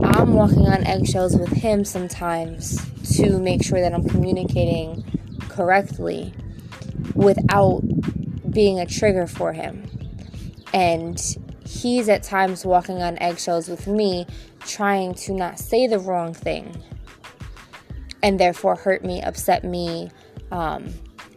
I'm 0.00 0.32
walking 0.32 0.68
on 0.68 0.84
eggshells 0.84 1.36
with 1.36 1.50
him 1.50 1.84
sometimes 1.84 2.80
to 3.16 3.38
make 3.38 3.62
sure 3.62 3.80
that 3.80 3.92
I'm 3.92 4.08
communicating 4.08 5.04
correctly 5.50 6.32
without 7.14 7.82
being 8.56 8.80
a 8.80 8.86
trigger 8.86 9.26
for 9.26 9.52
him. 9.52 9.84
And 10.72 11.20
he's 11.66 12.08
at 12.08 12.22
times 12.22 12.64
walking 12.64 13.02
on 13.02 13.18
eggshells 13.18 13.68
with 13.68 13.86
me, 13.86 14.26
trying 14.60 15.12
to 15.12 15.34
not 15.34 15.58
say 15.58 15.86
the 15.86 15.98
wrong 15.98 16.32
thing 16.32 16.82
and 18.22 18.40
therefore 18.40 18.74
hurt 18.74 19.04
me, 19.04 19.20
upset 19.20 19.62
me, 19.62 20.10
um, 20.52 20.88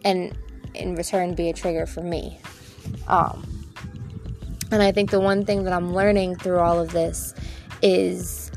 and 0.06 0.34
in 0.74 0.96
return 0.96 1.36
be 1.36 1.50
a 1.50 1.54
trigger 1.54 1.86
for 1.86 2.02
me. 2.02 2.40
Um, 3.10 3.46
and 4.72 4.82
I 4.82 4.94
think 4.94 5.12
the 5.12 5.20
one 5.20 5.44
thing 5.44 5.66
that 5.66 5.74
I'm 5.74 5.94
learning 5.94 6.38
through 6.38 6.60
all 6.60 6.80
of 6.80 6.94
this 6.94 7.34
is, 7.82 8.50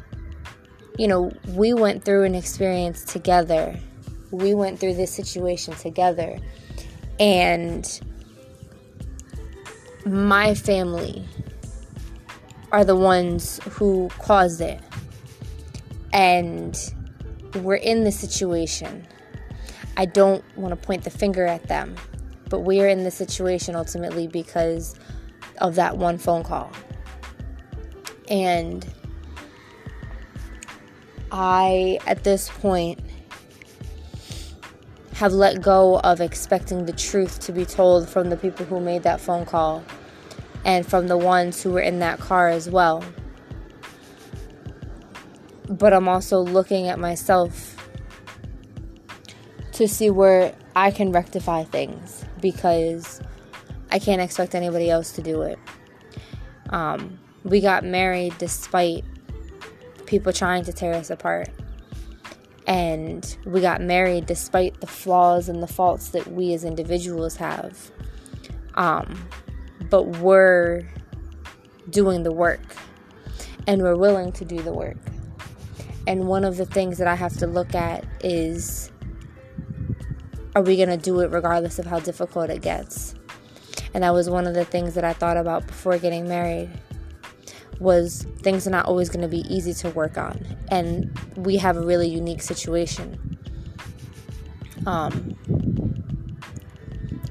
you 0.99 1.09
know, 1.09 1.33
we 1.49 1.75
went 1.75 2.05
through 2.05 2.23
an 2.23 2.37
experience 2.37 3.05
together. 3.05 3.77
We 4.31 4.55
went 4.55 4.79
through 4.79 4.95
this 4.95 5.11
situation 5.11 5.75
together. 5.75 6.39
And 7.19 8.01
my 10.05 10.55
family 10.55 11.25
are 12.73 12.85
the 12.85 12.97
ones 12.97 13.61
who 13.71 14.09
caused 14.19 14.61
it. 14.61 14.81
And 16.13 16.77
we're 17.57 17.77
in 17.77 18.05
the 18.05 18.13
situation. 18.13 19.07
I 19.97 20.07
don't 20.07 20.45
want 20.57 20.73
to 20.73 20.87
point 20.87 21.05
the 21.05 21.11
finger 21.11 21.47
at 21.47 21.69
them, 21.69 21.97
but 22.49 22.61
we 22.61 22.81
are 22.81 22.89
in 22.89 23.05
the 23.05 23.11
situation 23.11 23.77
ultimately 23.77 24.27
because 24.27 24.95
of 25.59 25.75
that 25.75 25.99
one 25.99 26.19
phone 26.19 26.43
call. 26.43 26.71
And 28.29 28.87
I, 31.31 31.99
at 32.07 32.25
this 32.25 32.49
point, 32.49 33.01
have 35.23 35.33
let 35.33 35.63
go 35.63 36.01
of 36.01 36.21
expecting 36.21 36.85
the 36.85 36.93
truth 36.93 37.39
to 37.39 37.53
be 37.53 37.65
told 37.65 38.09
from 38.09 38.29
the 38.29 38.37
people 38.37 38.67
who 38.67 38.81
made 38.81 39.05
that 39.05 39.21
phone 39.21 39.47
call 39.47 39.85
and 40.65 40.85
from 40.85 41.07
the 41.07 41.17
ones 41.17 41.63
who 41.63 41.71
were 41.71 41.81
in 41.81 42.01
that 42.01 42.19
car 42.19 42.49
as 42.49 42.69
well. 42.69 43.05
But 45.69 45.93
I'm 45.93 46.09
also 46.09 46.41
looking 46.41 46.89
at 46.89 46.99
myself 46.99 47.77
to 49.75 49.87
see 49.87 50.11
where 50.11 50.57
I 50.75 50.91
can 50.91 51.13
rectify 51.13 51.63
things 51.63 52.25
because 52.41 53.21
I 53.93 54.01
can't 54.01 54.21
expect 54.21 54.57
anybody 54.57 54.91
else 54.91 55.13
to 55.13 55.23
do 55.23 55.43
it. 55.43 55.59
Um, 56.71 57.21
we 57.45 57.61
got 57.61 57.85
married 57.85 58.37
despite 58.39 59.05
people 60.05 60.33
trying 60.33 60.65
to 60.65 60.73
tear 60.73 60.95
us 60.95 61.11
apart 61.11 61.49
and 62.67 63.37
we 63.45 63.61
got 63.61 63.81
married 63.81 64.27
despite 64.27 64.81
the 64.81 64.87
flaws 64.87 65.49
and 65.49 65.63
the 65.63 65.67
faults 65.67 66.11
that 66.11 66.29
we 66.29 66.55
as 66.55 66.65
individuals 66.65 67.37
have. 67.37 67.91
Um, 68.75 69.29
but 69.91 70.19
we're 70.19 70.89
doing 71.91 72.23
the 72.23 72.33
work 72.33 72.63
and 73.67 73.83
we're 73.83 73.97
willing 73.97 74.33
to 74.33 74.45
do 74.45 74.63
the 74.63 74.73
work. 74.73 74.97
And 76.07 76.27
one 76.27 76.45
of 76.45 76.57
the 76.57 76.67
things 76.67 76.99
that 76.99 77.07
I 77.07 77.15
have 77.15 77.37
to 77.39 77.47
look 77.47 77.75
at 77.75 78.05
is 78.25 78.91
are 80.55 80.63
we 80.63 80.77
going 80.77 80.91
to 80.91 80.97
do 80.97 81.21
it 81.21 81.31
regardless 81.31 81.79
of 81.79 81.87
how 81.87 81.99
difficult 81.99 82.51
it 82.51 82.61
gets? 82.61 83.15
And 83.95 84.05
that 84.05 84.13
was 84.13 84.29
one 84.29 84.47
of 84.47 84.55
the 84.55 84.65
things 84.65 84.95
that 84.95 85.05
I 85.05 85.13
thought 85.13 85.37
about 85.37 85.67
before 85.67 85.99
getting 85.99 86.29
married 86.29 86.71
was 87.83 88.27
things 88.39 88.67
are 88.67 88.71
not 88.71 88.87
always 88.87 89.09
going 89.09 89.23
to 89.23 89.29
be 89.29 89.41
easy 89.55 89.75
to 89.75 89.91
work 89.91 90.17
on 90.17 90.45
and 90.71 91.19
we 91.37 91.57
have 91.57 91.77
a 91.77 91.81
really 91.81 92.09
unique 92.09 92.43
situation. 92.43 93.19
Um, 94.87 95.37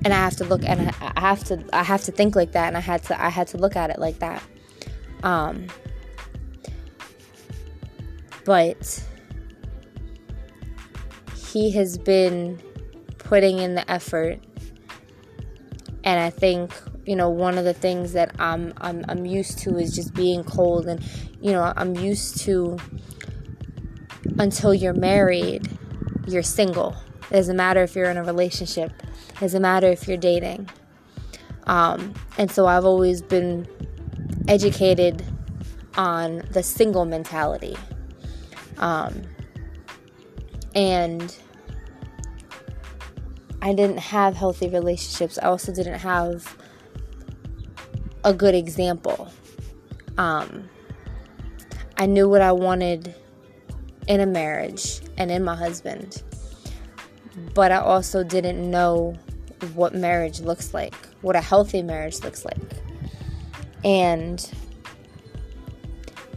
and 0.04 0.14
I 0.14 0.18
have 0.18 0.36
to 0.38 0.46
look 0.46 0.64
and 0.64 0.94
I 1.02 1.20
have 1.20 1.44
to 1.46 1.64
I 1.74 1.84
have 1.84 2.04
to 2.04 2.12
think 2.12 2.36
like 2.36 2.54
that 2.54 2.68
and 2.68 2.78
I 2.78 2.80
had 2.80 3.04
to 3.04 3.22
I 3.22 3.30
had 3.30 3.48
to 3.48 3.58
look 3.58 3.76
at 3.76 3.90
it 3.90 4.00
like 4.00 4.20
that. 4.20 4.44
Um, 5.24 5.68
but 8.46 9.04
he 11.36 11.72
has 11.72 11.98
been 11.98 12.60
putting 13.18 13.60
in 13.60 13.76
the 13.76 13.90
effort 13.90 14.40
and 16.04 16.20
I 16.20 16.30
think 16.30 16.74
you 17.12 17.18
know 17.18 17.30
one 17.30 17.58
of 17.58 17.66
the 17.66 17.74
things 17.74 18.14
that 18.14 18.34
I'm 18.40 18.74
I'm 18.78 19.04
I'm 19.10 19.26
used 19.26 19.60
to 19.64 19.78
is 19.78 19.94
just 19.94 20.14
being 20.14 20.46
cold 20.46 20.88
and 20.88 21.04
you 21.42 21.52
know 21.52 21.74
I'm 21.76 21.94
used 21.94 22.38
to 22.46 22.78
until 24.40 24.74
you're 24.74 24.94
married 24.94 25.68
you're 26.26 26.42
single. 26.42 26.96
It 27.30 27.34
doesn't 27.34 27.58
matter 27.58 27.84
if 27.84 27.96
you're 27.96 28.10
in 28.10 28.16
a 28.16 28.24
relationship. 28.24 28.94
It 29.02 29.40
doesn't 29.42 29.62
matter 29.62 29.88
if 29.88 30.08
you're 30.08 30.16
dating. 30.16 30.70
Um, 31.68 32.14
and 32.38 32.50
so 32.50 32.66
I've 32.66 32.86
always 32.86 33.22
been 33.22 33.68
educated 34.48 35.22
on 35.98 36.48
the 36.52 36.64
single 36.64 37.04
mentality. 37.04 37.76
Um, 38.78 39.24
and 40.74 41.36
I 43.62 43.74
didn't 43.74 44.00
have 44.00 44.38
healthy 44.38 44.70
relationships. 44.70 45.38
I 45.42 45.48
also 45.48 45.74
didn't 45.74 46.00
have 46.00 46.61
a 48.24 48.34
good 48.34 48.56
example. 48.56 49.32
Um, 50.18 50.70
I 51.98 52.06
knew 52.06 52.30
what 52.30 52.42
I 52.42 52.52
wanted 52.52 53.16
in 54.08 54.20
a 54.20 54.26
marriage 54.26 55.02
and 55.18 55.32
in 55.32 55.44
my 55.44 55.56
husband, 55.56 56.24
but 57.54 57.72
I 57.72 57.78
also 57.78 58.24
didn't 58.24 58.70
know 58.70 59.16
what 59.74 59.94
marriage 59.94 60.40
looks 60.42 60.74
like, 60.74 60.96
what 61.22 61.36
a 61.36 61.42
healthy 61.42 61.82
marriage 61.82 62.22
looks 62.24 62.44
like. 62.46 62.58
And 63.84 64.40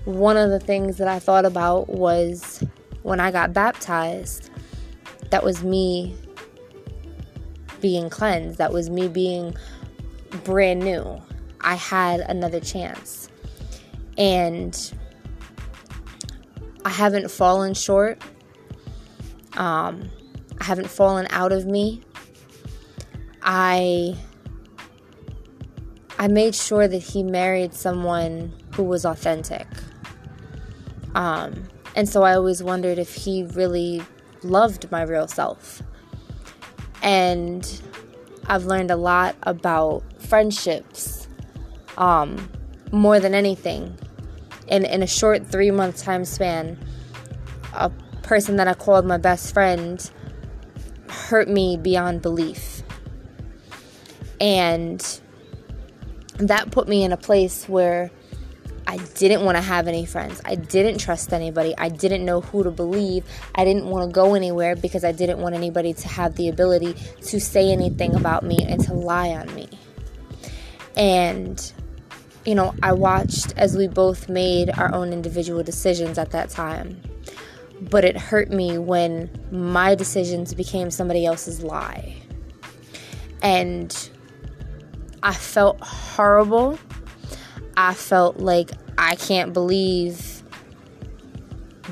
one 0.04 0.36
of 0.36 0.50
the 0.50 0.60
things 0.60 0.98
that 0.98 1.08
I 1.08 1.18
thought 1.18 1.44
about 1.44 1.88
was 1.88 2.62
when 3.02 3.20
I 3.20 3.30
got 3.30 3.52
baptized, 3.52 4.50
that 5.30 5.42
was 5.42 5.64
me 5.64 6.14
being 7.80 8.08
cleansed, 8.08 8.58
that 8.58 8.72
was 8.72 8.88
me 8.90 9.08
being 9.08 9.54
brand 10.44 10.80
new. 10.80 11.20
I 11.64 11.74
had 11.76 12.20
another 12.20 12.60
chance. 12.60 13.28
And 14.18 14.92
I 16.84 16.90
haven't 16.90 17.30
fallen 17.30 17.74
short. 17.74 18.22
Um, 19.56 20.10
I 20.60 20.64
haven't 20.64 20.90
fallen 20.90 21.26
out 21.30 21.50
of 21.50 21.66
me. 21.66 22.02
I 23.42 24.16
I 26.18 26.28
made 26.28 26.54
sure 26.54 26.86
that 26.86 27.02
he 27.02 27.22
married 27.22 27.74
someone 27.74 28.52
who 28.74 28.84
was 28.84 29.04
authentic. 29.04 29.66
Um, 31.14 31.64
and 31.96 32.08
so 32.08 32.22
I 32.22 32.34
always 32.34 32.62
wondered 32.62 32.98
if 32.98 33.14
he 33.14 33.44
really 33.44 34.02
loved 34.42 34.90
my 34.90 35.02
real 35.02 35.26
self. 35.26 35.82
And 37.02 37.80
I've 38.46 38.64
learned 38.64 38.90
a 38.90 38.96
lot 38.96 39.36
about 39.42 40.02
friendships 40.22 41.23
um, 41.96 42.50
more 42.92 43.20
than 43.20 43.34
anything. 43.34 43.98
In, 44.68 44.84
in 44.84 45.02
a 45.02 45.06
short 45.06 45.46
three 45.46 45.70
month 45.70 46.02
time 46.02 46.24
span, 46.24 46.78
a 47.74 47.90
person 48.22 48.56
that 48.56 48.66
I 48.66 48.74
called 48.74 49.04
my 49.04 49.18
best 49.18 49.52
friend 49.52 50.10
hurt 51.08 51.48
me 51.48 51.76
beyond 51.76 52.22
belief. 52.22 52.82
And 54.40 55.20
that 56.38 56.70
put 56.70 56.88
me 56.88 57.04
in 57.04 57.12
a 57.12 57.16
place 57.16 57.68
where 57.68 58.10
I 58.86 58.98
didn't 58.98 59.44
want 59.44 59.56
to 59.56 59.62
have 59.62 59.88
any 59.88 60.04
friends. 60.04 60.40
I 60.44 60.56
didn't 60.56 60.98
trust 60.98 61.32
anybody. 61.32 61.74
I 61.78 61.88
didn't 61.88 62.24
know 62.24 62.40
who 62.40 62.62
to 62.64 62.70
believe. 62.70 63.24
I 63.54 63.64
didn't 63.64 63.86
want 63.86 64.08
to 64.08 64.12
go 64.12 64.34
anywhere 64.34 64.76
because 64.76 65.04
I 65.04 65.12
didn't 65.12 65.38
want 65.38 65.54
anybody 65.54 65.94
to 65.94 66.08
have 66.08 66.36
the 66.36 66.48
ability 66.48 66.94
to 67.22 67.40
say 67.40 67.72
anything 67.72 68.14
about 68.14 68.42
me 68.44 68.58
and 68.68 68.82
to 68.84 68.94
lie 68.94 69.30
on 69.30 69.54
me. 69.54 69.68
And, 70.96 71.72
you 72.44 72.54
know, 72.54 72.74
I 72.82 72.92
watched 72.92 73.54
as 73.56 73.76
we 73.76 73.88
both 73.88 74.28
made 74.28 74.70
our 74.70 74.94
own 74.94 75.12
individual 75.12 75.62
decisions 75.62 76.18
at 76.18 76.30
that 76.32 76.50
time. 76.50 77.00
But 77.80 78.04
it 78.04 78.16
hurt 78.16 78.50
me 78.50 78.78
when 78.78 79.30
my 79.50 79.94
decisions 79.94 80.54
became 80.54 80.90
somebody 80.90 81.26
else's 81.26 81.62
lie. 81.62 82.16
And 83.42 84.10
I 85.22 85.34
felt 85.34 85.80
horrible. 85.80 86.78
I 87.76 87.94
felt 87.94 88.38
like 88.38 88.70
I 88.96 89.16
can't 89.16 89.52
believe 89.52 90.42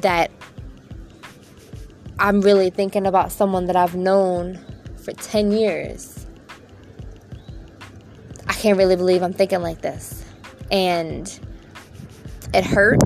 that 0.00 0.30
I'm 2.18 2.40
really 2.40 2.70
thinking 2.70 3.06
about 3.06 3.32
someone 3.32 3.66
that 3.66 3.76
I've 3.76 3.96
known 3.96 4.60
for 4.96 5.12
10 5.12 5.52
years 5.52 6.22
I 8.52 8.54
can't 8.54 8.76
really 8.78 8.96
believe 8.96 9.22
I'm 9.22 9.32
thinking 9.32 9.62
like 9.62 9.80
this. 9.80 10.21
And 10.72 11.38
it 12.52 12.64
hurt. 12.64 12.98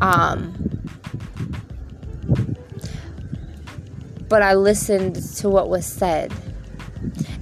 Um, 0.00 0.54
but 4.28 4.42
I 4.42 4.54
listened 4.54 5.16
to 5.36 5.48
what 5.48 5.68
was 5.68 5.86
said, 5.86 6.32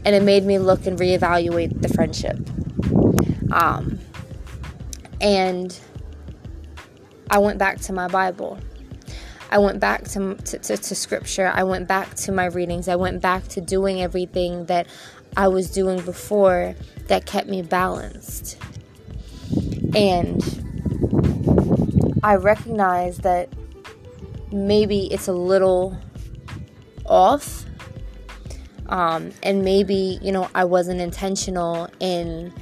and 0.05 0.15
it 0.15 0.23
made 0.23 0.45
me 0.45 0.59
look 0.59 0.87
and 0.87 0.99
reevaluate 0.99 1.81
the 1.81 1.89
friendship. 1.89 2.39
Um, 3.53 3.99
and 5.21 5.79
I 7.31 7.39
went 7.39 7.59
back 7.59 7.81
to 7.83 7.93
my 7.93 8.09
Bible. 8.09 8.59
I 9.51 9.59
went 9.59 9.79
back 9.79 10.05
to, 10.09 10.35
to, 10.35 10.59
to, 10.59 10.77
to, 10.77 10.95
scripture. 10.95 11.51
I 11.55 11.63
went 11.63 11.87
back 11.87 12.15
to 12.17 12.33
my 12.33 12.47
readings. 12.47 12.89
I 12.89 12.97
went 12.97 13.23
back 13.23 13.47
to 13.49 13.61
doing 13.61 14.03
everything 14.03 14.67
that 14.67 14.89
I 15.37 15.49
was 15.49 15.71
doing 15.71 16.01
before 16.01 16.75
that 17.07 17.27
kept 17.27 17.49
me 17.49 17.63
balanced. 17.63 18.59
And 19.95 20.43
I 22.23 22.37
recognize 22.37 23.19
that 23.19 23.49
maybe 24.51 25.13
it's 25.13 25.29
a 25.29 25.33
little 25.33 25.97
off. 27.07 27.65
Um, 28.87 29.33
and 29.43 29.65
maybe, 29.65 30.19
you 30.23 30.33
know, 30.33 30.49
I 30.55 30.65
wasn't 30.65 31.01
intentional 31.01 31.89
in 32.01 32.53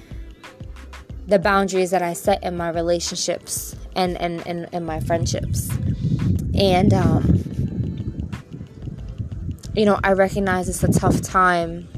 the 1.27 1.39
boundaries 1.39 1.91
that 1.91 2.03
I 2.03 2.13
set 2.13 2.43
in 2.43 2.57
my 2.57 2.69
relationships 2.71 3.77
and, 3.97 4.21
and, 4.21 4.47
and, 4.47 4.69
and 4.73 4.87
my 4.87 5.01
friendships. 5.01 5.69
And, 6.55 6.93
um, 6.95 7.43
you 9.75 9.85
know, 9.85 9.99
I 10.05 10.13
recognize 10.13 10.69
it's 10.69 10.85
a 10.85 10.93
tough 10.93 11.21
time 11.23 11.89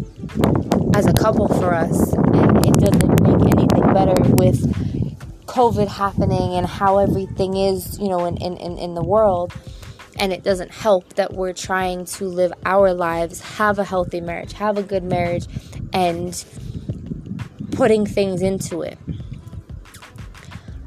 as 0.94 1.06
a 1.06 1.12
couple 1.12 1.48
for 1.48 1.74
us. 1.74 2.14
And 2.34 2.66
it 2.66 2.74
doesn't 2.74 3.20
make 3.22 3.54
anything 3.56 3.92
better 3.92 4.14
with 4.34 4.60
COVID 5.46 5.88
happening 5.88 6.54
and 6.54 6.66
how 6.66 6.98
everything 6.98 7.56
is, 7.56 7.98
you 7.98 8.08
know, 8.08 8.24
in, 8.24 8.36
in, 8.38 8.78
in 8.78 8.94
the 8.94 9.02
world. 9.04 9.54
And 10.18 10.32
it 10.32 10.42
doesn't 10.42 10.70
help 10.70 11.14
that 11.14 11.32
we're 11.34 11.52
trying 11.52 12.04
to 12.06 12.26
live 12.26 12.52
our 12.64 12.92
lives, 12.94 13.40
have 13.40 13.78
a 13.78 13.84
healthy 13.84 14.20
marriage, 14.20 14.52
have 14.54 14.78
a 14.78 14.82
good 14.82 15.02
marriage, 15.02 15.46
and 15.92 16.44
putting 17.72 18.06
things 18.06 18.42
into 18.42 18.82
it. 18.82 18.98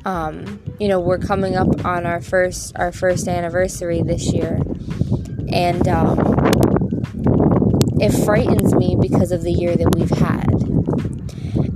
Um, 0.05 0.62
you 0.79 0.88
know, 0.88 0.99
we're 1.01 1.17
coming 1.17 1.57
up 1.57 1.86
on 1.86 2.05
our 2.05 2.21
first 2.21 2.73
our 2.77 2.93
first 2.93 3.27
anniversary 3.27 4.01
this 4.01 4.31
year, 4.31 4.62
and 5.51 5.86
um, 5.89 6.17
it 7.99 8.12
frightens 8.12 8.73
me 8.75 8.95
because 8.99 9.31
of 9.31 9.41
the 9.41 9.51
year 9.51 9.75
that 9.75 9.95
we've 9.95 10.10
had. 10.10 10.47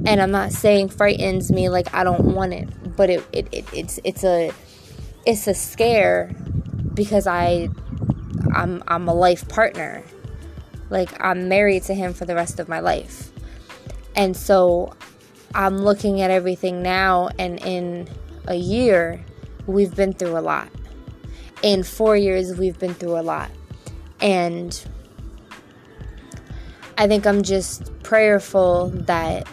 And 0.08 0.22
I'm 0.22 0.32
not 0.32 0.52
saying 0.52 0.90
frightens 0.90 1.52
me 1.52 1.70
like 1.70 1.94
I 1.94 2.04
don't 2.04 2.36
want 2.36 2.54
it, 2.54 2.96
but 2.96 3.10
it, 3.10 3.26
it, 3.32 3.48
it 3.52 3.66
it's 3.74 4.00
it's 4.04 4.24
a 4.24 4.52
it's 5.26 5.48
a 5.48 5.54
scare 5.54 6.32
because 6.94 7.28
I 7.28 7.70
I'm 8.54 8.84
I'm 8.88 9.08
a 9.08 9.14
life 9.14 9.48
partner. 9.48 10.04
Like 10.90 11.10
I'm 11.24 11.48
married 11.48 11.84
to 11.84 11.94
him 11.94 12.14
for 12.14 12.26
the 12.26 12.36
rest 12.36 12.60
of 12.60 12.68
my 12.68 12.80
life. 12.80 13.32
And 14.16 14.36
so 14.36 14.94
I'm 15.56 15.78
looking 15.78 16.22
at 16.22 16.32
everything 16.32 16.82
now 16.82 17.30
and 17.40 17.60
in 17.64 18.10
a 18.48 18.56
year 18.56 19.24
we've 19.66 19.96
been 19.96 20.14
through 20.14 20.38
a 20.38 20.42
lot. 20.42 20.70
In 21.62 21.84
4 21.84 22.18
years 22.18 22.58
we've 22.58 22.78
been 22.78 22.94
through 22.94 23.18
a 23.18 23.22
lot. 23.22 23.52
And 24.20 24.80
I 26.98 27.08
think 27.08 27.26
I'm 27.26 27.42
just 27.42 27.92
prayerful 28.04 28.90
that, 28.90 29.48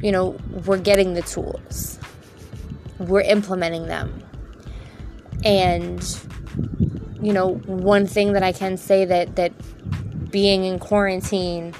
you 0.00 0.12
know, 0.12 0.36
we're 0.66 0.78
getting 0.78 1.14
the 1.14 1.22
tools, 1.22 1.98
we're 2.98 3.22
implementing 3.22 3.86
them. 3.86 4.22
And, 5.44 6.02
you 7.20 7.32
know, 7.32 7.54
one 7.54 8.06
thing 8.06 8.32
that 8.32 8.42
I 8.42 8.52
can 8.52 8.76
say 8.76 9.04
that, 9.04 9.36
that 9.36 9.52
being 10.30 10.64
in 10.64 10.78
quarantine 10.78 11.74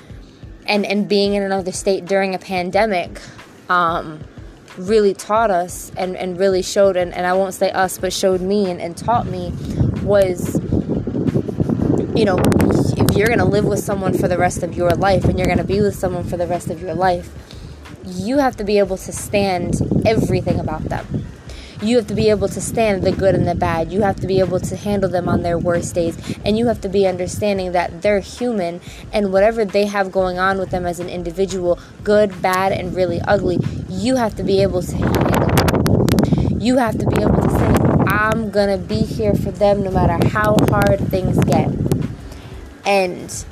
and, 0.67 0.87
and 0.87 1.09
being 1.09 1.35
in 1.35 1.43
another 1.43 1.73
state 1.73 2.05
during 2.05 2.35
a 2.35 2.39
pandemic, 2.39 3.21
um, 3.69 4.21
really 4.77 5.15
taught 5.15 5.51
us 5.51 5.93
and, 5.97 6.17
and 6.17 6.39
really 6.39 6.63
showed, 6.63 6.97
and, 6.97 7.13
and 7.15 7.27
I 7.27 7.33
won't 7.35 7.55
say 7.55 7.71
us, 7.71 7.99
but 7.99 8.13
showed 8.13 8.41
me 8.41 8.71
and, 8.71 8.81
and 8.81 8.97
taught 8.97 9.27
me 9.27 9.53
was, 10.03 10.55
you 12.15 12.25
know, 12.25 12.39
you're 13.17 13.29
going 13.29 13.39
to 13.39 13.45
live 13.45 13.65
with 13.65 13.81
someone 13.81 14.17
for 14.17 14.29
the 14.29 14.39
rest 14.39 14.63
of 14.63 14.75
your 14.77 14.91
life 14.91 15.25
and 15.25 15.39
you're 15.39 15.47
going 15.47 15.59
to 15.59 15.65
be 15.65 15.81
with 15.81 15.95
someone 15.95 16.25
for 16.25 16.37
the 16.37 16.47
rest 16.47 16.71
of 16.71 16.81
your 16.81 16.95
life, 16.95 17.31
you 18.05 18.39
have 18.39 18.57
to 18.57 18.65
be 18.65 18.79
able 18.79 18.97
to 18.97 19.13
stand 19.13 19.81
everything 20.05 20.59
about 20.59 20.85
them. 20.85 21.25
You 21.83 21.97
have 21.97 22.07
to 22.07 22.15
be 22.15 22.31
able 22.31 22.49
to 22.49 22.61
stand 22.61 23.03
the 23.03 23.13
good 23.13 23.35
and 23.35 23.47
the 23.47 23.55
bad. 23.55 23.93
You 23.93 24.03
have 24.03 24.17
to 24.21 24.27
be 24.27 24.39
able 24.39 24.59
to 24.61 24.77
handle 24.77 25.11
them 25.11 25.29
on 25.29 25.43
their 25.43 25.59
worst 25.59 25.95
days. 25.95 26.17
And 26.45 26.57
you 26.57 26.67
have 26.69 26.81
to 26.81 26.89
be 26.89 27.07
understanding 27.07 27.73
that 27.73 28.01
they're 28.01 28.21
human 28.21 28.81
and 29.13 29.33
whatever 29.33 29.65
they 29.65 29.87
have 29.87 30.11
going 30.11 30.39
on 30.39 30.59
with 30.59 30.71
them 30.71 30.87
as 30.87 30.99
an 30.99 31.09
individual, 31.11 31.79
good, 32.03 32.41
bad, 32.41 32.73
and 32.73 32.95
really 32.95 33.21
ugly, 33.23 33.59
you 33.89 34.17
have 34.17 34.35
to 34.37 34.43
be 34.43 34.63
able 34.63 34.83
to 34.83 34.97
handle 34.97 35.53
it. 35.53 36.63
You 36.63 36.79
have 36.79 36.97
to 36.99 37.07
be 37.07 37.21
able 37.21 37.43
to 37.43 37.51
say, 37.51 37.85
I'm 38.07 38.51
going 38.51 38.71
to 38.71 38.83
be 38.83 39.01
here 39.01 39.35
for 39.35 39.51
them 39.51 39.83
no 39.83 39.91
matter 39.91 40.27
how 40.29 40.57
hard 40.71 41.01
things 41.09 41.39
get. 41.45 41.69
And 42.87 43.45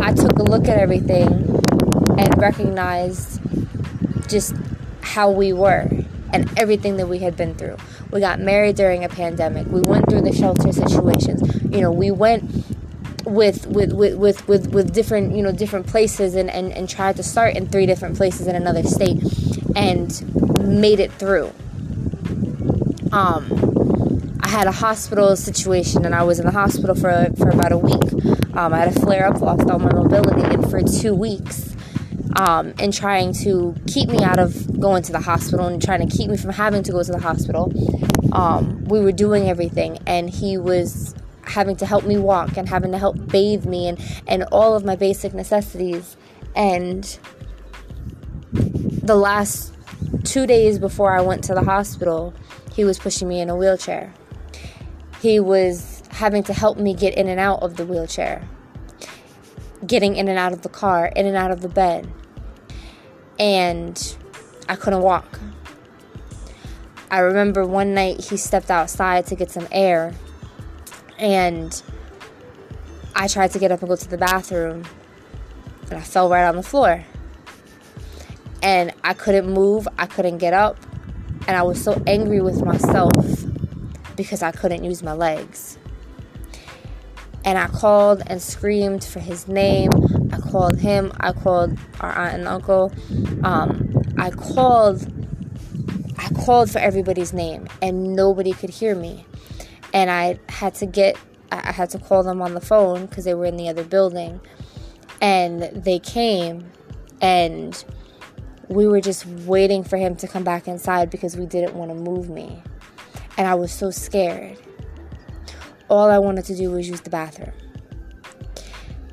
I 0.00 0.12
took 0.12 0.38
a 0.38 0.42
look 0.42 0.68
at 0.68 0.78
everything 0.78 1.28
and 2.18 2.38
recognized 2.38 3.40
just 4.28 4.54
how 5.00 5.30
we 5.30 5.52
were 5.52 5.88
and 6.32 6.58
everything 6.58 6.96
that 6.98 7.08
we 7.08 7.18
had 7.18 7.36
been 7.36 7.54
through. 7.54 7.76
We 8.10 8.20
got 8.20 8.40
married 8.40 8.76
during 8.76 9.04
a 9.04 9.08
pandemic. 9.08 9.66
We 9.66 9.80
went 9.80 10.08
through 10.08 10.22
the 10.22 10.32
shelter 10.32 10.72
situations. 10.72 11.42
You 11.72 11.80
know, 11.80 11.90
we 11.90 12.10
went 12.10 12.44
with 13.24 13.66
with 13.66 13.92
with 13.92 14.16
with 14.16 14.48
with, 14.48 14.72
with 14.72 14.92
different 14.92 15.34
you 15.34 15.42
know 15.42 15.52
different 15.52 15.86
places 15.86 16.34
and, 16.34 16.50
and 16.50 16.72
and 16.72 16.88
tried 16.88 17.16
to 17.16 17.22
start 17.22 17.56
in 17.56 17.66
three 17.68 17.86
different 17.86 18.16
places 18.16 18.46
in 18.46 18.56
another 18.56 18.82
state 18.82 19.22
and 19.76 20.60
made 20.60 21.00
it 21.00 21.12
through. 21.12 21.52
Um 23.12 23.79
had 24.50 24.66
a 24.66 24.72
hospital 24.72 25.36
situation 25.36 26.04
and 26.04 26.12
I 26.12 26.24
was 26.24 26.40
in 26.40 26.44
the 26.44 26.50
hospital 26.50 26.96
for, 26.96 27.28
for 27.38 27.50
about 27.50 27.70
a 27.70 27.78
week. 27.78 28.12
Um, 28.56 28.74
I 28.74 28.78
had 28.78 28.88
a 28.88 29.00
flare 29.00 29.28
up, 29.28 29.40
lost 29.40 29.70
all 29.70 29.78
my 29.78 29.92
mobility, 29.92 30.42
and 30.42 30.68
for 30.68 30.82
two 30.82 31.14
weeks, 31.14 31.76
um, 32.34 32.74
and 32.80 32.92
trying 32.92 33.32
to 33.44 33.76
keep 33.86 34.08
me 34.08 34.24
out 34.24 34.40
of 34.40 34.80
going 34.80 35.04
to 35.04 35.12
the 35.12 35.20
hospital 35.20 35.66
and 35.66 35.80
trying 35.80 36.06
to 36.06 36.16
keep 36.16 36.28
me 36.28 36.36
from 36.36 36.50
having 36.50 36.82
to 36.82 36.90
go 36.90 37.00
to 37.00 37.12
the 37.12 37.20
hospital, 37.20 37.72
um, 38.32 38.84
we 38.86 39.00
were 39.00 39.12
doing 39.12 39.48
everything, 39.48 39.98
and 40.04 40.28
he 40.28 40.58
was 40.58 41.14
having 41.44 41.76
to 41.76 41.86
help 41.86 42.04
me 42.04 42.18
walk 42.18 42.56
and 42.56 42.68
having 42.68 42.90
to 42.90 42.98
help 42.98 43.28
bathe 43.28 43.64
me 43.66 43.86
and, 43.86 44.00
and 44.26 44.42
all 44.50 44.74
of 44.74 44.84
my 44.84 44.96
basic 44.96 45.32
necessities. 45.32 46.16
And 46.56 47.04
the 48.52 49.14
last 49.14 49.74
two 50.24 50.44
days 50.44 50.80
before 50.80 51.16
I 51.16 51.20
went 51.20 51.44
to 51.44 51.54
the 51.54 51.62
hospital, 51.62 52.34
he 52.74 52.84
was 52.84 52.98
pushing 52.98 53.28
me 53.28 53.40
in 53.40 53.48
a 53.48 53.54
wheelchair 53.54 54.12
he 55.20 55.38
was 55.38 56.02
having 56.10 56.42
to 56.44 56.52
help 56.52 56.78
me 56.78 56.94
get 56.94 57.14
in 57.14 57.28
and 57.28 57.38
out 57.38 57.62
of 57.62 57.76
the 57.76 57.84
wheelchair, 57.84 58.48
getting 59.86 60.16
in 60.16 60.28
and 60.28 60.38
out 60.38 60.52
of 60.52 60.62
the 60.62 60.68
car, 60.68 61.12
in 61.14 61.26
and 61.26 61.36
out 61.36 61.50
of 61.50 61.60
the 61.60 61.68
bed. 61.68 62.10
And 63.38 64.16
I 64.68 64.76
couldn't 64.76 65.02
walk. 65.02 65.40
I 67.10 67.18
remember 67.18 67.66
one 67.66 67.92
night 67.92 68.24
he 68.24 68.36
stepped 68.36 68.70
outside 68.70 69.26
to 69.26 69.34
get 69.34 69.50
some 69.50 69.66
air, 69.70 70.14
and 71.18 71.82
I 73.14 73.28
tried 73.28 73.50
to 73.52 73.58
get 73.58 73.72
up 73.72 73.80
and 73.80 73.88
go 73.88 73.96
to 73.96 74.08
the 74.08 74.18
bathroom, 74.18 74.84
and 75.90 75.94
I 75.94 76.02
fell 76.02 76.28
right 76.30 76.46
on 76.46 76.56
the 76.56 76.62
floor. 76.62 77.04
and 78.62 78.92
I 79.02 79.14
couldn't 79.14 79.50
move, 79.50 79.88
I 79.98 80.04
couldn't 80.06 80.38
get 80.38 80.52
up, 80.52 80.76
and 81.46 81.56
I 81.56 81.62
was 81.62 81.82
so 81.82 82.02
angry 82.06 82.42
with 82.42 82.62
myself 82.62 83.12
because 84.22 84.42
I 84.42 84.52
couldn't 84.52 84.84
use 84.84 85.02
my 85.02 85.14
legs. 85.14 85.78
And 87.42 87.56
I 87.56 87.68
called 87.68 88.22
and 88.26 88.42
screamed 88.42 89.02
for 89.02 89.18
his 89.18 89.48
name. 89.48 89.88
I 90.30 90.38
called 90.38 90.78
him. 90.78 91.10
I 91.18 91.32
called 91.32 91.78
our 92.00 92.12
aunt 92.12 92.34
and 92.34 92.46
uncle. 92.46 92.92
Um, 93.42 94.02
I 94.18 94.28
called. 94.28 95.10
I 96.18 96.28
called 96.44 96.70
for 96.70 96.80
everybody's 96.80 97.32
name, 97.32 97.66
and 97.80 98.14
nobody 98.14 98.52
could 98.52 98.68
hear 98.68 98.94
me. 98.94 99.24
And 99.94 100.10
I 100.10 100.38
had 100.50 100.74
to 100.76 100.86
get. 100.86 101.16
I 101.50 101.72
had 101.72 101.88
to 101.90 101.98
call 101.98 102.22
them 102.22 102.42
on 102.42 102.52
the 102.52 102.60
phone 102.60 103.06
because 103.06 103.24
they 103.24 103.32
were 103.32 103.46
in 103.46 103.56
the 103.56 103.70
other 103.70 103.84
building, 103.84 104.38
and 105.22 105.62
they 105.62 105.98
came, 105.98 106.70
and 107.22 107.82
we 108.68 108.86
were 108.86 109.00
just 109.00 109.24
waiting 109.24 109.82
for 109.82 109.96
him 109.96 110.14
to 110.16 110.28
come 110.28 110.44
back 110.44 110.68
inside 110.68 111.08
because 111.08 111.38
we 111.38 111.46
didn't 111.46 111.74
want 111.74 111.90
to 111.90 111.94
move 111.94 112.28
me. 112.28 112.62
And 113.40 113.48
I 113.48 113.54
was 113.54 113.72
so 113.72 113.90
scared. 113.90 114.58
All 115.88 116.10
I 116.10 116.18
wanted 116.18 116.44
to 116.44 116.54
do 116.54 116.72
was 116.72 116.86
use 116.86 117.00
the 117.00 117.08
bathroom. 117.08 117.54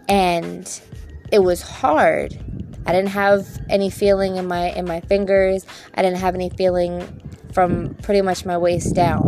And 0.09 0.81
it 1.31 1.39
was 1.39 1.61
hard. 1.61 2.37
I 2.85 2.91
didn't 2.91 3.11
have 3.11 3.47
any 3.69 3.89
feeling 3.89 4.35
in 4.35 4.45
my 4.45 4.71
in 4.71 4.83
my 4.83 4.99
fingers. 4.99 5.65
I 5.95 6.01
didn't 6.01 6.17
have 6.17 6.35
any 6.35 6.49
feeling 6.49 7.21
from 7.53 7.95
pretty 8.03 8.21
much 8.21 8.43
my 8.43 8.57
waist 8.57 8.93
down. 8.93 9.23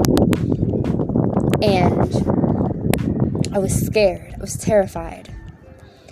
And 1.61 2.13
I 3.53 3.59
was 3.59 3.73
scared. 3.73 4.33
I 4.35 4.41
was 4.41 4.57
terrified 4.57 5.33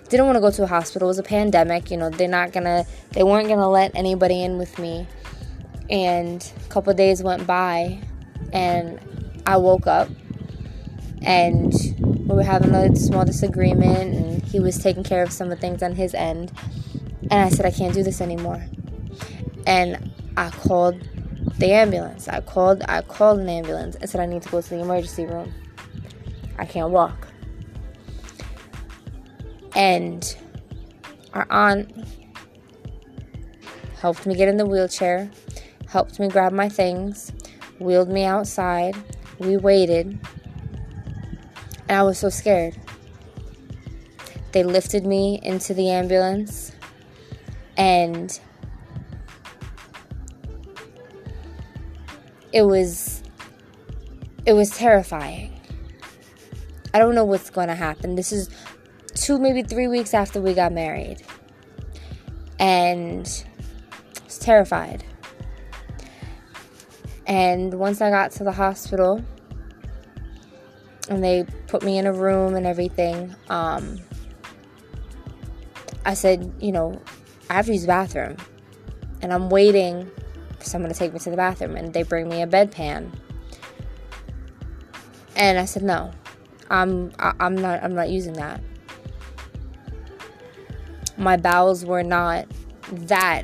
didn't 0.08 0.26
want 0.26 0.38
to 0.38 0.40
go 0.40 0.50
to 0.50 0.64
a 0.64 0.68
hospital. 0.68 1.10
It 1.10 1.12
was 1.12 1.20
a 1.20 1.24
pandemic. 1.24 1.92
You 1.92 1.98
know, 1.98 2.10
they're 2.10 2.30
not 2.30 2.54
gonna, 2.54 2.86
they 3.12 3.24
weren't 3.24 3.50
gonna 3.50 3.70
let 3.70 3.94
anybody 3.94 4.42
in 4.42 4.58
with 4.58 4.80
me. 4.80 5.06
And 5.90 6.50
a 6.66 6.70
couple 6.70 6.94
days 6.94 7.22
went 7.22 7.46
by, 7.46 8.00
and 8.54 9.00
I 9.46 9.58
woke 9.58 9.88
up, 9.88 10.10
and 11.22 11.74
we 12.00 12.36
were 12.36 12.44
having 12.44 12.74
a 12.74 12.96
small 12.96 13.26
disagreement, 13.26 14.16
and 14.16 14.44
he 14.44 14.60
was 14.60 14.78
taking 14.78 15.04
care 15.04 15.24
of 15.24 15.32
some 15.32 15.52
of 15.52 15.58
the 15.58 15.62
things 15.62 15.82
on 15.84 15.96
his 15.96 16.14
end. 16.14 16.52
And 17.30 17.34
I 17.34 17.50
said, 17.50 17.66
I 17.66 17.72
can't 17.72 17.94
do 17.94 18.04
this 18.04 18.22
anymore. 18.22 18.66
And 19.66 20.12
I 20.38 20.50
called 20.50 21.02
the 21.58 21.72
ambulance. 21.72 22.28
I 22.28 22.42
called 22.42 22.84
I 22.88 23.02
called 23.02 23.40
an 23.40 23.50
ambulance 23.50 23.96
and 23.96 24.10
said 24.10 24.22
I 24.22 24.26
need 24.26 24.44
to 24.44 24.50
go 24.50 24.62
to 24.62 24.70
the 24.70 24.80
emergency 24.80 25.26
room. 25.26 25.54
I 26.58 26.66
can't 26.66 26.92
walk. 26.92 27.28
And 29.76 30.36
our 31.34 31.48
aunt 31.50 31.92
helped 34.00 34.26
me 34.26 34.36
get 34.36 34.48
in 34.48 34.58
the 34.58 34.66
wheelchair, 34.66 35.30
helped 35.88 36.20
me 36.20 36.28
grab 36.30 36.52
my 36.52 36.70
things, 36.70 37.32
wheeled 37.80 38.10
me 38.10 38.24
outside. 38.24 38.96
We 39.40 39.58
waited, 39.58 40.20
and 41.88 41.98
I 41.98 42.04
was 42.04 42.18
so 42.20 42.30
scared. 42.30 42.76
They 44.52 44.64
lifted 44.64 45.06
me 45.06 45.40
into 45.44 45.74
the 45.74 45.90
ambulance, 45.90 46.72
and 47.78 48.40
it 52.52 52.64
was 52.64 53.22
it 54.46 54.54
was 54.54 54.70
terrifying. 54.72 55.54
I 56.94 57.00
don't 57.00 57.14
know 57.14 57.26
what's 57.26 57.50
going 57.50 57.68
to 57.68 57.76
happen. 57.76 58.16
This 58.16 58.32
is 58.32 58.50
two, 59.14 59.38
maybe 59.38 59.62
three 59.62 59.88
weeks 59.88 60.14
after 60.14 60.42
we 60.42 60.54
got 60.54 60.72
married. 60.72 61.22
And 62.60 63.28
I 64.16 64.24
was 64.24 64.40
terrified. 64.40 65.04
And 67.28 67.74
once 67.74 68.02
I 68.02 68.10
got 68.10 68.32
to 68.34 68.44
the 68.44 68.52
hospital 68.52 69.24
and 71.10 71.24
they 71.24 71.46
put 71.68 71.84
me 71.84 71.98
in 71.98 72.08
a 72.08 72.14
room 72.14 72.56
and 72.56 72.66
everything, 72.66 73.36
um, 73.50 74.00
I 76.06 76.14
said, 76.14 76.54
you 76.60 76.72
know, 76.72 77.02
I 77.50 77.54
have 77.56 77.66
to 77.66 77.74
use 77.74 77.82
the 77.82 77.88
bathroom. 77.88 78.38
And 79.22 79.34
I'm 79.34 79.50
waiting 79.50 80.10
for 80.58 80.66
someone 80.66 80.92
to 80.92 80.98
take 80.98 81.12
me 81.12 81.20
to 81.20 81.30
the 81.30 81.38
bathroom. 81.38 81.76
And 81.76 81.94
they 81.94 82.04
bring 82.04 82.30
me 82.30 82.42
a 82.42 82.48
bedpan. 82.48 83.12
And 85.36 85.60
I 85.60 85.66
said, 85.66 85.84
no, 85.84 86.12
I'm, 86.70 87.12
I'm 87.20 87.56
not, 87.56 87.84
I'm 87.84 87.94
not 87.94 88.10
using 88.10 88.34
that 88.34 88.62
my 91.18 91.36
bowels 91.36 91.84
were 91.84 92.04
not 92.04 92.46
that 92.92 93.44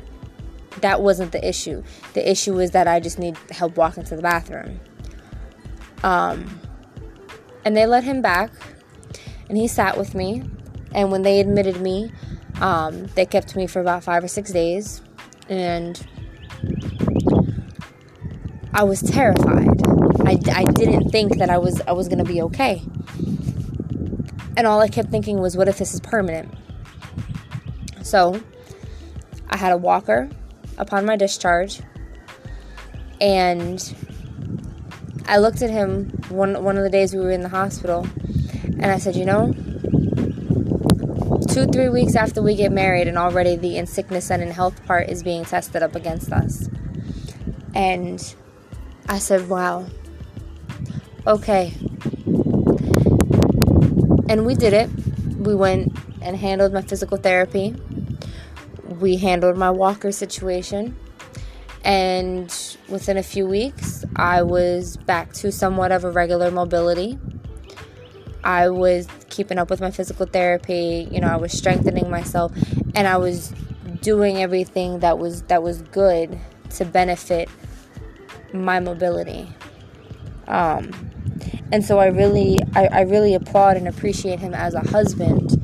that 0.80 1.00
wasn't 1.00 1.32
the 1.32 1.46
issue. 1.46 1.82
The 2.14 2.28
issue 2.28 2.54
was 2.54 2.72
that 2.72 2.88
I 2.88 3.00
just 3.00 3.18
need 3.18 3.36
help 3.50 3.76
walking 3.76 4.04
to 4.04 4.16
the 4.16 4.22
bathroom. 4.22 4.80
Um, 6.02 6.60
and 7.64 7.76
they 7.76 7.86
let 7.86 8.04
him 8.04 8.20
back, 8.20 8.50
and 9.48 9.56
he 9.56 9.68
sat 9.68 9.96
with 9.96 10.14
me. 10.14 10.42
And 10.94 11.10
when 11.10 11.22
they 11.22 11.40
admitted 11.40 11.80
me, 11.80 12.12
um, 12.60 13.06
they 13.14 13.26
kept 13.26 13.56
me 13.56 13.66
for 13.66 13.80
about 13.80 14.04
five 14.04 14.22
or 14.22 14.28
six 14.28 14.52
days, 14.52 15.02
and 15.48 16.06
I 18.72 18.84
was 18.84 19.02
terrified. 19.02 19.68
I, 20.26 20.38
I 20.52 20.64
didn't 20.64 21.10
think 21.10 21.38
that 21.38 21.50
I 21.50 21.58
was 21.58 21.80
I 21.82 21.92
was 21.92 22.08
gonna 22.08 22.24
be 22.24 22.42
okay. 22.42 22.82
And 24.56 24.66
all 24.66 24.80
I 24.80 24.88
kept 24.88 25.10
thinking 25.10 25.40
was, 25.40 25.56
what 25.56 25.68
if 25.68 25.78
this 25.78 25.94
is 25.94 26.00
permanent? 26.00 26.52
So 28.02 28.40
I 29.48 29.56
had 29.56 29.72
a 29.72 29.76
walker 29.76 30.30
upon 30.78 31.06
my 31.06 31.16
discharge, 31.16 31.80
and 33.20 33.94
I 35.26 35.38
looked 35.38 35.62
at 35.62 35.70
him 35.70 36.10
one 36.28 36.62
one 36.62 36.76
of 36.76 36.82
the 36.82 36.90
days 36.90 37.14
we 37.14 37.20
were 37.20 37.30
in 37.30 37.42
the 37.42 37.48
hospital, 37.48 38.06
and 38.64 38.86
I 38.86 38.98
said, 38.98 39.16
you 39.16 39.24
know, 39.24 39.52
two 41.48 41.66
three 41.66 41.88
weeks 41.88 42.14
after 42.14 42.42
we 42.42 42.54
get 42.54 42.72
married, 42.72 43.08
and 43.08 43.16
already 43.16 43.56
the 43.56 43.76
in 43.76 43.86
sickness 43.86 44.30
and 44.30 44.42
in 44.42 44.50
health 44.50 44.84
part 44.86 45.08
is 45.08 45.22
being 45.22 45.44
tested 45.44 45.82
up 45.82 45.94
against 45.94 46.32
us, 46.32 46.68
and 47.74 48.34
I 49.08 49.18
said, 49.18 49.48
wow, 49.48 49.86
okay, 51.26 51.72
and 54.28 54.44
we 54.46 54.54
did 54.54 54.72
it. 54.72 54.90
We 55.36 55.54
went 55.54 55.96
and 56.22 56.36
handled 56.36 56.72
my 56.72 56.80
physical 56.80 57.18
therapy 57.18 57.76
we 58.86 59.16
handled 59.16 59.56
my 59.56 59.70
walker 59.70 60.12
situation. 60.12 60.96
And 61.84 62.50
within 62.88 63.18
a 63.18 63.22
few 63.22 63.46
weeks, 63.46 64.04
I 64.16 64.42
was 64.42 64.96
back 64.96 65.32
to 65.34 65.52
somewhat 65.52 65.92
of 65.92 66.04
a 66.04 66.10
regular 66.10 66.50
mobility. 66.50 67.18
I 68.42 68.68
was 68.70 69.06
keeping 69.28 69.58
up 69.58 69.70
with 69.70 69.80
my 69.80 69.90
physical 69.90 70.26
therapy, 70.26 71.08
you 71.10 71.20
know, 71.20 71.28
I 71.28 71.36
was 71.36 71.52
strengthening 71.52 72.10
myself 72.10 72.52
and 72.94 73.08
I 73.08 73.16
was 73.16 73.52
doing 74.00 74.42
everything 74.42 75.00
that 75.00 75.18
was 75.18 75.42
that 75.42 75.62
was 75.62 75.80
good 75.82 76.38
to 76.70 76.84
benefit 76.84 77.48
my 78.52 78.80
mobility. 78.80 79.48
Um, 80.46 80.90
and 81.72 81.84
so 81.84 81.98
I 81.98 82.06
really 82.06 82.58
I, 82.74 82.86
I 82.86 83.00
really 83.02 83.34
applaud 83.34 83.76
and 83.76 83.88
appreciate 83.88 84.40
him 84.40 84.54
as 84.54 84.74
a 84.74 84.80
husband 84.80 85.58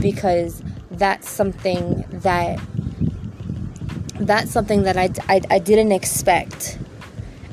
because 0.00 0.62
that's 1.00 1.28
something 1.28 2.04
that 2.10 2.60
that's 4.20 4.50
something 4.50 4.82
that 4.82 4.98
I, 4.98 5.08
I, 5.28 5.40
I 5.50 5.58
didn't 5.58 5.92
expect. 5.92 6.78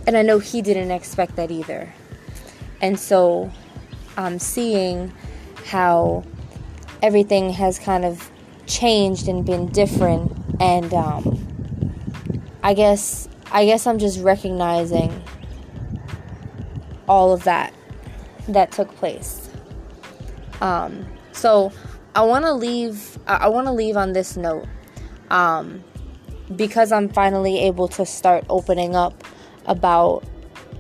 And 0.06 0.16
i 0.16 0.22
know 0.22 0.38
he 0.40 0.62
didn't 0.62 0.92
expect 0.92 1.38
that 1.38 1.50
either. 1.50 1.92
And 2.82 3.00
so 3.00 3.52
um, 4.18 4.38
seeing 4.38 5.14
how 5.66 6.24
everything 7.02 7.50
has 7.52 7.80
kind 7.80 8.06
of 8.06 8.30
changed 8.68 9.28
and 9.28 9.46
been 9.46 9.68
different 9.68 10.32
and 10.60 10.94
um, 10.94 11.40
i 12.64 12.74
guess 12.74 13.30
i 13.52 13.64
guess 13.64 13.88
i'm 13.88 13.98
just 13.98 14.20
recognizing 14.20 15.24
all 17.08 17.32
of 17.32 17.44
that 17.46 17.74
that 18.48 18.72
took 18.72 18.94
place. 18.96 19.50
Um, 20.62 21.06
so 21.32 21.72
I 22.18 22.22
want 22.22 22.46
to 22.46 22.54
leave. 22.54 23.20
I 23.28 23.48
want 23.48 23.68
to 23.68 23.72
leave 23.72 23.96
on 23.96 24.14
this 24.14 24.36
note, 24.36 24.66
um, 25.30 25.84
because 26.56 26.92
I'm 26.92 27.10
finally 27.10 27.60
able 27.60 27.88
to 27.90 28.08
start 28.08 28.44
opening 28.50 28.96
up 28.96 29.24
about 29.68 30.24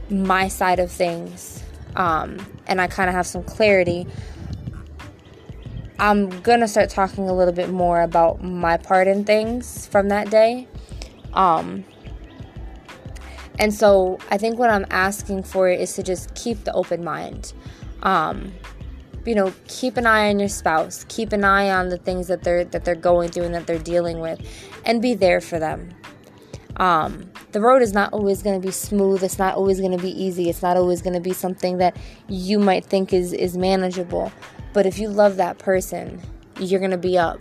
my 0.10 0.48
side 0.48 0.80
of 0.80 0.92
things, 0.92 1.64
um, 1.96 2.44
and 2.66 2.82
I 2.82 2.88
kind 2.88 3.08
of 3.08 3.16
have 3.16 3.28
some 3.28 3.44
clarity. 3.44 4.08
I'm 6.00 6.42
gonna 6.42 6.68
start 6.68 6.90
talking 6.90 7.30
a 7.30 7.34
little 7.36 7.54
bit 7.54 7.70
more 7.70 8.02
about 8.02 8.44
my 8.44 8.78
part 8.78 9.08
in 9.08 9.24
things 9.24 9.86
from 9.86 10.10
that 10.10 10.32
day. 10.32 10.68
Um, 11.34 11.86
and 13.60 13.72
so 13.72 14.18
I 14.32 14.40
think 14.40 14.58
what 14.58 14.72
I'm 14.72 14.88
asking 14.90 15.44
for 15.44 15.70
is 15.70 15.94
to 15.98 16.04
just 16.04 16.34
keep 16.34 16.64
the 16.64 16.74
open 16.74 17.04
mind. 17.04 17.54
Um, 18.02 18.54
you 19.28 19.36
know 19.36 19.54
keep 19.68 19.98
an 19.98 20.08
eye 20.08 20.30
on 20.30 20.40
your 20.40 20.50
spouse 20.50 21.06
keep 21.10 21.32
an 21.34 21.44
eye 21.44 21.70
on 21.70 21.90
the 21.90 21.98
things 21.98 22.28
that 22.28 22.44
they're 22.44 22.64
that 22.66 22.84
they're 22.86 22.96
going 22.96 23.30
through 23.30 23.44
and 23.44 23.54
that 23.54 23.68
they're 23.68 23.78
dealing 23.78 24.20
with 24.20 24.40
and 24.86 25.02
be 25.02 25.14
there 25.14 25.42
for 25.42 25.60
them 25.60 25.90
Um, 26.78 27.32
the 27.54 27.62
road 27.62 27.82
is 27.82 27.94
not 27.94 28.14
always 28.14 28.44
going 28.44 28.62
to 28.62 28.66
be 28.66 28.72
smooth. 28.72 29.24
It's 29.24 29.40
not 29.40 29.56
always 29.56 29.80
going 29.80 29.98
to 29.98 30.04
be 30.04 30.12
easy. 30.12 30.48
It's 30.48 30.62
not 30.62 30.78
always 30.78 31.02
going 31.02 31.16
to 31.16 31.20
be 31.20 31.34
something 31.34 31.80
that 31.80 31.98
you 32.28 32.60
might 32.60 32.86
think 32.86 33.14
is, 33.14 33.34
is 33.34 33.58
manageable. 33.58 34.32
But 34.74 34.86
if 34.86 35.00
you 35.00 35.10
love 35.10 35.38
that 35.38 35.58
person, 35.58 36.22
you're 36.60 36.80
going 36.80 36.92
to 36.92 36.98
be 36.98 37.18
up 37.18 37.40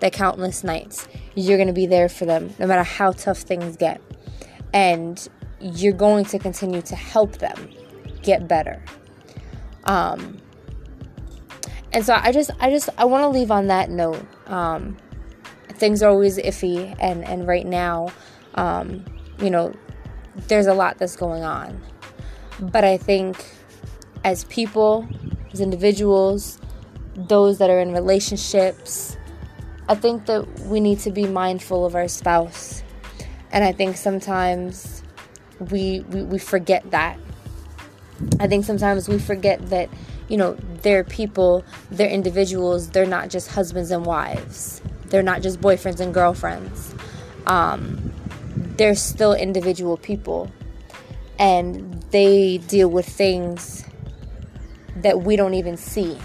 the 0.00 0.10
countless 0.10 0.64
nights. 0.64 1.06
You're 1.34 1.58
going 1.58 1.68
to 1.68 1.74
be 1.74 1.86
there 1.86 2.08
for 2.08 2.24
them 2.24 2.54
no 2.58 2.66
matter 2.66 2.82
how 2.82 3.12
tough 3.12 3.40
things 3.40 3.76
get. 3.76 4.00
And 4.72 5.28
you're 5.60 5.92
going 5.92 6.24
to 6.26 6.38
continue 6.38 6.80
to 6.82 6.96
help 6.96 7.36
them 7.38 7.68
get 8.22 8.48
better. 8.48 8.82
Um, 9.84 10.38
and 11.92 12.04
so 12.04 12.14
I 12.14 12.32
just, 12.32 12.50
I 12.60 12.70
just, 12.70 12.88
I 12.98 13.04
want 13.04 13.22
to 13.22 13.28
leave 13.28 13.50
on 13.50 13.68
that 13.68 13.90
note. 13.90 14.24
Um, 14.46 14.96
things 15.68 16.02
are 16.02 16.10
always 16.10 16.38
iffy, 16.38 16.94
and 16.98 17.24
and 17.24 17.46
right 17.46 17.66
now, 17.66 18.08
um, 18.54 19.04
you 19.38 19.50
know, 19.50 19.74
there's 20.48 20.66
a 20.66 20.74
lot 20.74 20.98
that's 20.98 21.16
going 21.16 21.42
on. 21.42 21.80
But 22.60 22.84
I 22.84 22.96
think 22.96 23.36
as 24.24 24.44
people, 24.44 25.08
as 25.52 25.60
individuals, 25.60 26.58
those 27.14 27.58
that 27.58 27.70
are 27.70 27.80
in 27.80 27.92
relationships, 27.92 29.16
I 29.88 29.94
think 29.94 30.26
that 30.26 30.46
we 30.60 30.80
need 30.80 30.98
to 31.00 31.10
be 31.10 31.26
mindful 31.26 31.86
of 31.86 31.94
our 31.94 32.08
spouse. 32.08 32.82
And 33.52 33.64
I 33.64 33.72
think 33.72 33.96
sometimes 33.96 35.02
we, 35.70 36.00
we, 36.10 36.22
we 36.24 36.38
forget 36.38 36.90
that. 36.90 37.18
I 38.40 38.48
think 38.48 38.64
sometimes 38.64 39.08
we 39.08 39.18
forget 39.18 39.70
that, 39.70 39.88
you 40.28 40.36
know, 40.36 40.54
they're 40.82 41.04
people, 41.04 41.64
they're 41.90 42.08
individuals, 42.10 42.90
they're 42.90 43.06
not 43.06 43.30
just 43.30 43.48
husbands 43.48 43.90
and 43.90 44.04
wives, 44.04 44.82
they're 45.06 45.22
not 45.22 45.42
just 45.42 45.60
boyfriends 45.60 46.00
and 46.00 46.12
girlfriends. 46.12 46.94
Um, 47.46 48.12
they're 48.76 48.96
still 48.96 49.32
individual 49.34 49.96
people 49.96 50.50
and 51.38 52.02
they 52.10 52.58
deal 52.58 52.88
with 52.88 53.06
things 53.06 53.84
that 54.96 55.22
we 55.22 55.36
don't 55.36 55.54
even 55.54 55.76
see. 55.76 56.18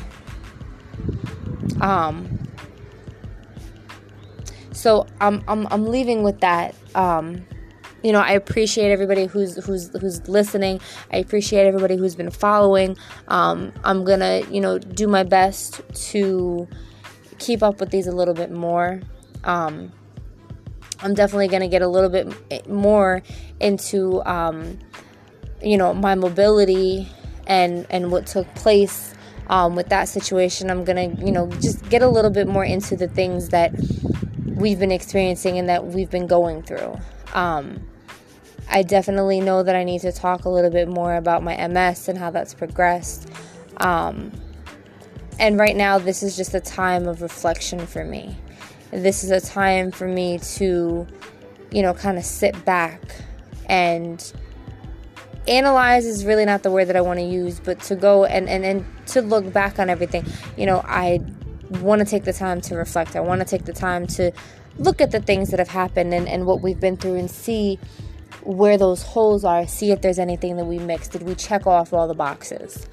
Um, 1.80 2.40
so 4.72 5.06
I'm, 5.20 5.44
I'm, 5.48 5.68
I'm 5.70 5.86
leaving 5.88 6.24
with 6.24 6.40
that. 6.40 6.74
Um, 6.96 7.46
you 8.04 8.12
know, 8.12 8.20
I 8.20 8.32
appreciate 8.32 8.92
everybody 8.92 9.26
who's 9.26 9.64
who's 9.64 9.90
who's 10.00 10.28
listening. 10.28 10.80
I 11.12 11.18
appreciate 11.18 11.66
everybody 11.66 11.98
who's 11.98 12.16
been 12.16 12.32
following. 12.32 12.98
Um, 13.28 13.72
I'm 13.84 14.04
gonna, 14.04 14.42
you 14.50 14.62
know, 14.62 14.80
do 14.80 15.08
my 15.08 15.24
best 15.24 15.82
to 16.12 16.68
keep 17.38 17.62
up 17.64 17.80
with 17.80 17.92
these 17.92 18.08
a 18.08 18.12
little 18.12 18.34
bit 18.34 18.52
more. 18.52 19.02
Um, 19.44 19.92
I'm 21.00 21.14
definitely 21.14 21.48
gonna 21.48 21.68
get 21.68 21.82
a 21.82 21.88
little 21.88 22.10
bit 22.10 22.68
more 22.68 23.24
into, 23.60 24.24
um, 24.26 24.80
you 25.62 25.78
know, 25.78 25.94
my 25.94 26.16
mobility 26.16 27.08
and 27.48 27.86
and 27.90 28.12
what 28.12 28.26
took 28.26 28.48
place 28.56 29.14
um, 29.48 29.76
with 29.76 29.90
that 29.90 30.08
situation. 30.08 30.72
I'm 30.72 30.84
gonna, 30.84 31.08
you 31.08 31.32
know, 31.32 31.48
just 31.60 31.88
get 31.90 32.02
a 32.02 32.08
little 32.08 32.32
bit 32.32 32.48
more 32.48 32.66
into 32.66 32.96
the 32.96 33.08
things 33.08 33.50
that 33.50 33.74
we've 34.56 34.80
been 34.80 34.92
experiencing 34.92 35.58
and 35.58 35.70
that 35.70 35.86
we've 35.86 36.10
been 36.10 36.28
going 36.28 36.64
through. 36.64 36.96
Um, 37.34 37.82
I 38.72 38.84
definitely 38.84 39.42
know 39.42 39.64
that 39.64 39.76
I 39.76 39.84
need 39.84 40.02
to 40.02 40.14
talk 40.14 40.46
a 40.46 40.50
little 40.50 40.72
bit 40.72 40.88
more 40.88 41.16
about 41.16 41.44
my 41.44 41.68
MS 41.68 42.08
and 42.08 42.18
how 42.18 42.32
that's 42.32 42.54
progressed. 42.54 43.30
Um, 43.78 44.32
and 45.40 45.60
right 45.60 45.76
now, 45.76 45.98
this 45.98 46.24
is 46.24 46.38
just 46.38 46.54
a 46.54 46.62
time 46.62 47.08
of 47.08 47.22
reflection 47.22 47.86
for 47.86 48.06
me. 48.06 48.38
This 48.92 49.26
is 49.26 49.32
a 49.32 49.42
time 49.42 49.92
for 49.92 50.08
me 50.08 50.40
to, 50.40 51.06
you 51.72 51.82
know, 51.82 51.94
kind 51.94 52.18
of 52.18 52.24
sit 52.24 52.64
back 52.64 53.02
and 53.68 54.32
analyze 55.48 56.06
is 56.06 56.26
really 56.26 56.46
not 56.46 56.64
the 56.64 56.72
word 56.72 56.86
that 56.86 56.96
I 56.96 57.02
want 57.02 57.20
to 57.20 57.26
use, 57.26 57.60
but 57.60 57.82
to 57.82 57.96
go 57.96 58.24
and, 58.24 58.48
and, 58.48 58.64
and 58.64 58.86
to 59.08 59.22
look 59.22 59.52
back 59.52 59.80
on 59.80 59.90
everything. 59.90 60.26
You 60.56 60.66
know, 60.66 60.82
I 60.86 61.20
want 61.82 62.00
to 62.00 62.06
take 62.06 62.24
the 62.24 62.34
time 62.34 62.62
to 62.62 62.76
reflect. 62.76 63.18
I 63.18 63.20
want 63.20 63.42
to 63.42 63.46
take 63.46 63.66
the 63.66 63.74
time 63.74 64.08
to 64.08 64.32
look 64.78 65.02
at 65.02 65.12
the 65.12 65.20
things 65.20 65.50
that 65.50 65.60
have 65.60 65.70
happened 65.70 66.14
and, 66.14 66.28
and 66.28 66.46
what 66.46 66.62
we've 66.62 66.80
been 66.80 66.96
through 66.96 67.16
and 67.16 67.30
see 67.30 67.80
where 68.44 68.78
those 68.78 69.04
holes 69.04 69.44
are, 69.44 69.68
see 69.68 69.92
if 69.92 70.02
there's 70.02 70.20
anything 70.20 70.58
that 70.58 70.66
we 70.66 70.80
mixed. 70.80 71.12
Did 71.12 71.24
we 71.24 71.36
check 71.36 71.68
off 71.68 71.94
all 71.94 72.08
the 72.08 72.14
boxes? 72.14 72.88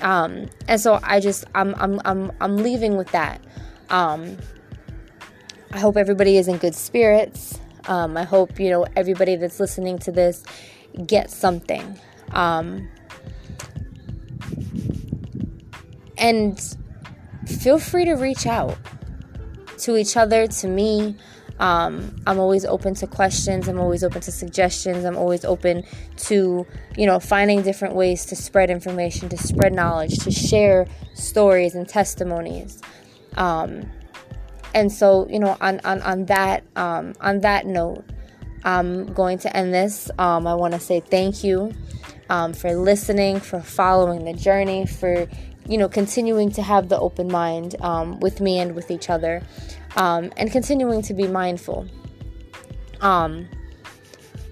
Um, 0.00 0.48
and 0.68 0.80
so 0.80 1.00
I 1.02 1.20
just 1.20 1.44
I'm 1.54 1.74
I'm 1.76 2.00
I'm 2.04 2.32
I'm 2.40 2.56
leaving 2.56 2.96
with 2.96 3.10
that. 3.12 3.40
Um, 3.90 4.36
I 5.72 5.78
hope 5.80 5.96
everybody 5.96 6.36
is 6.36 6.48
in 6.48 6.58
good 6.58 6.74
spirits. 6.74 7.58
Um, 7.86 8.16
I 8.16 8.24
hope 8.24 8.60
you 8.60 8.70
know 8.70 8.86
everybody 8.96 9.36
that's 9.36 9.60
listening 9.60 9.98
to 10.00 10.12
this 10.12 10.42
gets 11.06 11.34
something. 11.34 11.98
Um, 12.32 12.88
and 16.16 16.76
feel 17.46 17.78
free 17.78 18.04
to 18.04 18.14
reach 18.14 18.46
out 18.46 18.76
to 19.78 19.96
each 19.96 20.16
other, 20.16 20.46
to 20.46 20.68
me. 20.68 21.16
Um, 21.58 22.14
I'm 22.26 22.38
always 22.38 22.64
open 22.64 22.94
to 22.96 23.06
questions. 23.06 23.68
I'm 23.68 23.80
always 23.80 24.04
open 24.04 24.20
to 24.22 24.32
suggestions. 24.32 25.04
I'm 25.04 25.16
always 25.16 25.44
open 25.44 25.84
to, 26.28 26.66
you 26.96 27.06
know, 27.06 27.18
finding 27.18 27.62
different 27.62 27.94
ways 27.94 28.26
to 28.26 28.36
spread 28.36 28.70
information, 28.70 29.28
to 29.30 29.36
spread 29.36 29.72
knowledge, 29.72 30.18
to 30.20 30.30
share 30.30 30.86
stories 31.14 31.74
and 31.74 31.88
testimonies. 31.88 32.80
Um, 33.36 33.90
and 34.74 34.92
so, 34.92 35.26
you 35.28 35.40
know, 35.40 35.56
on 35.60 35.80
on 35.84 36.02
on 36.02 36.26
that 36.26 36.62
um, 36.76 37.14
on 37.20 37.40
that 37.40 37.66
note, 37.66 38.04
I'm 38.64 39.12
going 39.12 39.38
to 39.38 39.56
end 39.56 39.74
this. 39.74 40.10
Um, 40.18 40.46
I 40.46 40.54
want 40.54 40.74
to 40.74 40.80
say 40.80 41.00
thank 41.00 41.42
you 41.42 41.72
um, 42.30 42.52
for 42.52 42.74
listening, 42.74 43.40
for 43.40 43.60
following 43.60 44.24
the 44.24 44.34
journey, 44.34 44.86
for 44.86 45.26
you 45.68 45.76
know, 45.76 45.88
continuing 45.88 46.50
to 46.50 46.62
have 46.62 46.88
the 46.88 46.98
open 46.98 47.30
mind 47.30 47.76
um, 47.82 48.18
with 48.20 48.40
me 48.40 48.58
and 48.58 48.74
with 48.74 48.90
each 48.90 49.10
other, 49.10 49.42
um, 49.96 50.32
and 50.36 50.50
continuing 50.50 51.02
to 51.02 51.14
be 51.14 51.26
mindful, 51.26 51.86
um, 53.00 53.48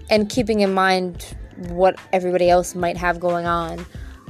and 0.09 0.29
keeping 0.29 0.61
in 0.61 0.73
mind 0.73 1.35
what 1.69 1.99
everybody 2.13 2.49
else 2.49 2.75
might 2.75 2.97
have 2.97 3.19
going 3.19 3.45
on 3.45 3.85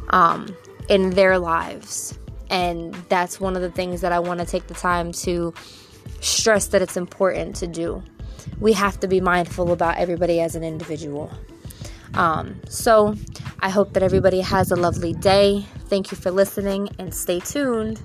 um, 0.09 0.55
in 0.89 1.11
their 1.11 1.37
lives. 1.37 2.17
And 2.49 2.93
that's 3.09 3.39
one 3.39 3.55
of 3.55 3.61
the 3.61 3.71
things 3.71 4.01
that 4.01 4.11
I 4.11 4.19
want 4.19 4.39
to 4.39 4.45
take 4.45 4.67
the 4.67 4.73
time 4.73 5.11
to 5.13 5.53
stress 6.21 6.67
that 6.67 6.81
it's 6.81 6.97
important 6.97 7.55
to 7.57 7.67
do. 7.67 8.01
We 8.59 8.73
have 8.73 8.99
to 9.01 9.07
be 9.07 9.19
mindful 9.19 9.71
about 9.71 9.97
everybody 9.97 10.39
as 10.39 10.55
an 10.55 10.63
individual. 10.63 11.31
Um, 12.13 12.61
so 12.69 13.15
I 13.59 13.69
hope 13.69 13.93
that 13.93 14.03
everybody 14.03 14.39
has 14.39 14.71
a 14.71 14.75
lovely 14.75 15.13
day. 15.13 15.65
Thank 15.87 16.11
you 16.11 16.17
for 16.17 16.31
listening 16.31 16.89
and 16.97 17.13
stay 17.13 17.41
tuned. 17.41 18.01